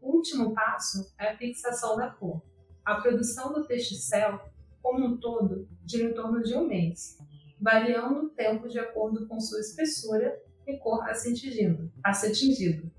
O 0.08 0.16
último 0.16 0.54
passo 0.54 1.14
é 1.20 1.32
a 1.32 1.38
fixação 1.38 1.98
da 1.98 2.10
cor. 2.10 2.42
A 2.86 2.96
produção 2.96 3.52
do 3.52 3.68
texticel, 3.68 4.40
como 4.82 5.06
um 5.06 5.18
todo, 5.18 5.68
gira 5.86 6.10
em 6.10 6.14
torno 6.14 6.42
de 6.42 6.56
um 6.56 6.66
mês, 6.66 7.18
variando 7.60 8.28
o 8.28 8.30
tempo 8.30 8.70
de 8.70 8.80
acordo 8.80 9.28
com 9.28 9.38
sua 9.38 9.60
espessura 9.60 10.42
e 10.66 10.78
cor 10.78 11.04
a 11.10 11.14
ser 11.14 11.34
tingido, 11.34 11.92
a 12.02 12.14
ser 12.14 12.32
tingido 12.32 12.90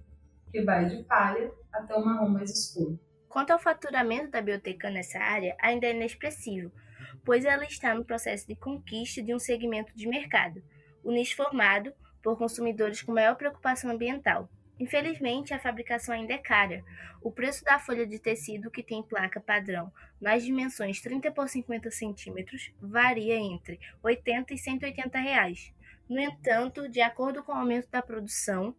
que 0.52 0.60
vai 0.62 0.84
de 0.84 1.02
palha 1.04 1.50
até 1.72 1.96
um 1.96 2.04
marrom 2.04 2.28
mais 2.28 2.50
escuro. 2.50 3.00
Quanto 3.26 3.52
ao 3.52 3.58
faturamento 3.58 4.30
da 4.30 4.42
biblioteca 4.42 4.90
nessa 4.90 5.18
área, 5.18 5.56
ainda 5.62 5.86
é 5.86 5.94
inexpressivo, 5.94 6.70
pois 7.24 7.46
ela 7.46 7.64
está 7.64 7.94
no 7.94 8.04
processo 8.04 8.46
de 8.46 8.54
conquista 8.54 9.22
de 9.22 9.34
um 9.34 9.38
segmento 9.38 9.96
de 9.96 10.06
mercado, 10.06 10.62
o 11.02 11.10
nicho 11.10 11.34
formado 11.36 11.90
por 12.22 12.36
consumidores 12.36 13.00
com 13.00 13.14
maior 13.14 13.34
preocupação 13.34 13.90
ambiental. 13.90 14.50
Infelizmente, 14.78 15.52
a 15.52 15.58
fabricação 15.58 16.14
ainda 16.14 16.34
é 16.34 16.38
cara. 16.38 16.84
O 17.20 17.32
preço 17.32 17.64
da 17.64 17.78
folha 17.78 18.06
de 18.06 18.18
tecido 18.18 18.70
que 18.70 18.82
tem 18.82 19.02
placa 19.02 19.40
padrão 19.40 19.92
nas 20.20 20.42
dimensões 20.42 21.00
30 21.00 21.30
por 21.32 21.48
50 21.48 21.90
centímetros 21.90 22.72
varia 22.80 23.36
entre 23.36 23.80
80 24.02 24.54
e 24.54 24.58
180 24.58 25.18
reais. 25.18 25.72
No 26.08 26.18
entanto, 26.18 26.88
de 26.88 27.02
acordo 27.02 27.42
com 27.42 27.52
o 27.52 27.56
aumento 27.56 27.90
da 27.90 28.00
produção, 28.00 28.74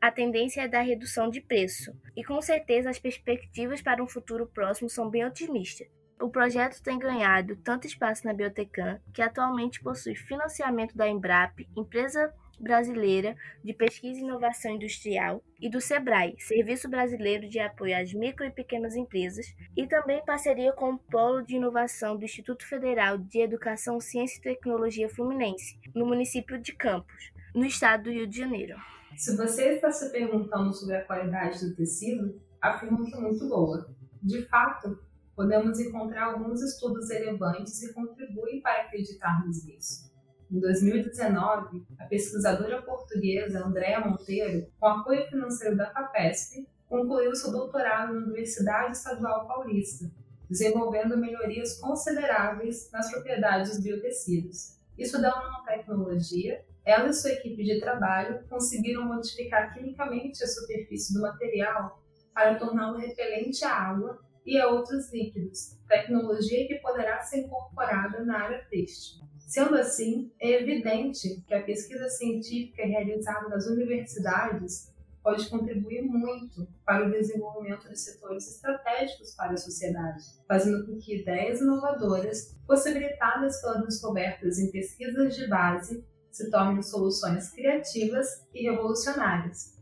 a 0.00 0.10
tendência 0.10 0.62
é 0.62 0.68
da 0.68 0.80
redução 0.80 1.30
de 1.30 1.40
preço, 1.40 1.96
e 2.16 2.24
com 2.24 2.42
certeza 2.42 2.90
as 2.90 2.98
perspectivas 2.98 3.80
para 3.80 4.02
um 4.02 4.08
futuro 4.08 4.48
próximo 4.48 4.90
são 4.90 5.08
bem 5.08 5.24
otimistas. 5.24 5.86
O 6.20 6.28
projeto 6.28 6.82
tem 6.82 6.98
ganhado 6.98 7.56
tanto 7.56 7.86
espaço 7.86 8.26
na 8.26 8.32
Biotecan, 8.32 9.00
que 9.12 9.22
atualmente 9.22 9.80
possui 9.80 10.16
financiamento 10.16 10.96
da 10.96 11.08
Embrap, 11.08 11.68
empresa 11.76 12.34
brasileira 12.60 13.36
de 13.62 13.72
pesquisa 13.72 14.20
e 14.20 14.22
inovação 14.22 14.72
industrial, 14.72 15.42
e 15.60 15.68
do 15.70 15.80
SEBRAE, 15.80 16.36
Serviço 16.38 16.88
Brasileiro 16.88 17.48
de 17.48 17.58
Apoio 17.58 17.96
às 17.96 18.12
Micro 18.12 18.46
e 18.46 18.50
Pequenas 18.50 18.96
Empresas, 18.96 19.54
e 19.76 19.86
também 19.86 20.24
parceria 20.24 20.72
com 20.72 20.92
o 20.92 20.98
Polo 20.98 21.42
de 21.42 21.56
Inovação 21.56 22.16
do 22.16 22.24
Instituto 22.24 22.66
Federal 22.66 23.18
de 23.18 23.40
Educação, 23.40 24.00
Ciência 24.00 24.38
e 24.38 24.42
Tecnologia 24.42 25.08
Fluminense, 25.08 25.78
no 25.94 26.06
município 26.06 26.58
de 26.58 26.72
Campos, 26.72 27.32
no 27.54 27.64
estado 27.64 28.04
do 28.04 28.10
Rio 28.10 28.26
de 28.26 28.38
Janeiro. 28.38 28.76
Se 29.16 29.36
você 29.36 29.74
está 29.74 29.90
se 29.90 30.10
perguntando 30.10 30.72
sobre 30.72 30.96
a 30.96 31.04
qualidade 31.04 31.66
do 31.66 31.74
tecido, 31.74 32.40
afirmo 32.60 33.04
que 33.04 33.14
é 33.14 33.20
muito 33.20 33.46
boa. 33.48 33.94
De 34.22 34.42
fato, 34.46 34.98
podemos 35.34 35.78
encontrar 35.80 36.32
alguns 36.32 36.62
estudos 36.62 37.10
relevantes 37.10 37.78
que 37.80 37.92
contribuem 37.92 38.60
para 38.60 38.82
acreditarmos 38.82 39.64
nisso. 39.66 40.11
Em 40.52 40.60
2019, 40.60 41.82
a 41.98 42.04
pesquisadora 42.04 42.82
portuguesa 42.82 43.64
Andréa 43.64 44.00
Monteiro, 44.00 44.66
com 44.78 44.86
apoio 44.86 45.26
financeiro 45.26 45.74
da 45.78 45.90
FAPESP, 45.90 46.68
concluiu 46.86 47.34
seu 47.34 47.50
doutorado 47.50 48.12
na 48.12 48.26
Universidade 48.26 48.94
Estadual 48.94 49.48
Paulista, 49.48 50.10
desenvolvendo 50.50 51.16
melhorias 51.16 51.80
consideráveis 51.80 52.90
nas 52.92 53.10
propriedades 53.10 53.70
dos 53.70 53.82
biotecidos. 53.82 54.76
Estudando 54.98 55.36
nanotecnologia, 55.36 56.62
ela 56.84 57.08
e 57.08 57.14
sua 57.14 57.30
equipe 57.30 57.64
de 57.64 57.80
trabalho 57.80 58.44
conseguiram 58.50 59.06
modificar 59.06 59.72
quimicamente 59.72 60.44
a 60.44 60.46
superfície 60.46 61.14
do 61.14 61.22
material 61.22 61.98
para 62.34 62.56
torná-lo 62.56 62.98
repelente 62.98 63.64
à 63.64 63.72
água 63.72 64.20
e 64.44 64.60
a 64.60 64.68
outros 64.68 65.10
líquidos, 65.10 65.78
tecnologia 65.88 66.66
que 66.66 66.74
poderá 66.74 67.22
ser 67.22 67.38
incorporada 67.38 68.22
na 68.22 68.38
área 68.38 68.66
têxtil. 68.68 69.31
Sendo 69.52 69.74
assim, 69.74 70.32
é 70.40 70.62
evidente 70.62 71.42
que 71.46 71.52
a 71.52 71.62
pesquisa 71.62 72.08
científica 72.08 72.86
realizada 72.86 73.50
nas 73.50 73.66
universidades 73.66 74.90
pode 75.22 75.46
contribuir 75.50 76.00
muito 76.00 76.66
para 76.86 77.06
o 77.06 77.10
desenvolvimento 77.10 77.86
de 77.86 78.00
setores 78.00 78.48
estratégicos 78.48 79.34
para 79.34 79.52
a 79.52 79.56
sociedade, 79.58 80.24
fazendo 80.48 80.86
com 80.86 80.98
que 80.98 81.20
ideias 81.20 81.60
inovadoras, 81.60 82.56
possibilitadas 82.66 83.60
pelas 83.60 83.84
descobertas 83.84 84.58
em 84.58 84.70
pesquisas 84.70 85.36
de 85.36 85.46
base, 85.46 86.02
se 86.30 86.50
tornem 86.50 86.80
soluções 86.80 87.50
criativas 87.50 88.48
e 88.54 88.62
revolucionárias. 88.62 89.78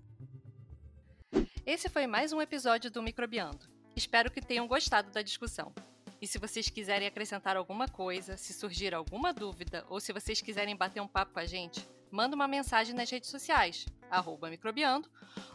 Esse 1.64 1.88
foi 1.88 2.09
mais 2.09 2.33
um 2.33 2.42
episódio 2.42 2.90
do 2.90 3.04
Microbiando. 3.04 3.68
Espero 3.94 4.33
que 4.33 4.44
tenham 4.44 4.66
gostado 4.66 5.12
da 5.12 5.22
discussão. 5.22 5.72
E 6.20 6.26
se 6.26 6.38
vocês 6.38 6.68
quiserem 6.68 7.09
acrescentar 7.09 7.56
alguma 7.56 7.88
coisa, 7.88 8.37
se 8.37 8.52
surgir 8.52 8.94
alguma 8.94 9.33
dúvida 9.33 9.87
ou 9.88 9.98
se 10.00 10.12
vocês 10.12 10.42
quiserem 10.42 10.76
bater 10.76 11.00
um 11.00 11.09
papo 11.09 11.33
com 11.33 11.40
a 11.40 11.46
gente, 11.46 11.88
manda 12.11 12.37
uma 12.37 12.46
mensagem 12.46 12.94
nas 12.94 13.09
redes 13.09 13.30
sociais, 13.30 13.87
microbiando, 14.50 15.09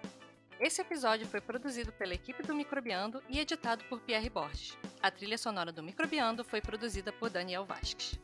Esse 0.61 0.81
episódio 0.81 1.27
foi 1.27 1.41
produzido 1.41 1.93
pela 1.93 2.15
equipe 2.15 2.43
do 2.43 2.55
Microbiando 2.55 3.23
e 3.29 3.39
editado 3.39 3.85
por 3.85 4.01
Pierre 4.01 4.29
Borges. 4.29 4.77
A 5.01 5.11
trilha 5.11 5.39
sonora 5.39 5.71
do 5.71 5.85
Microbiando 5.85 6.45
foi 6.45 6.61
produzida 6.61 7.13
por 7.13 7.31
Daniel 7.31 7.65
Vasques. 7.65 8.19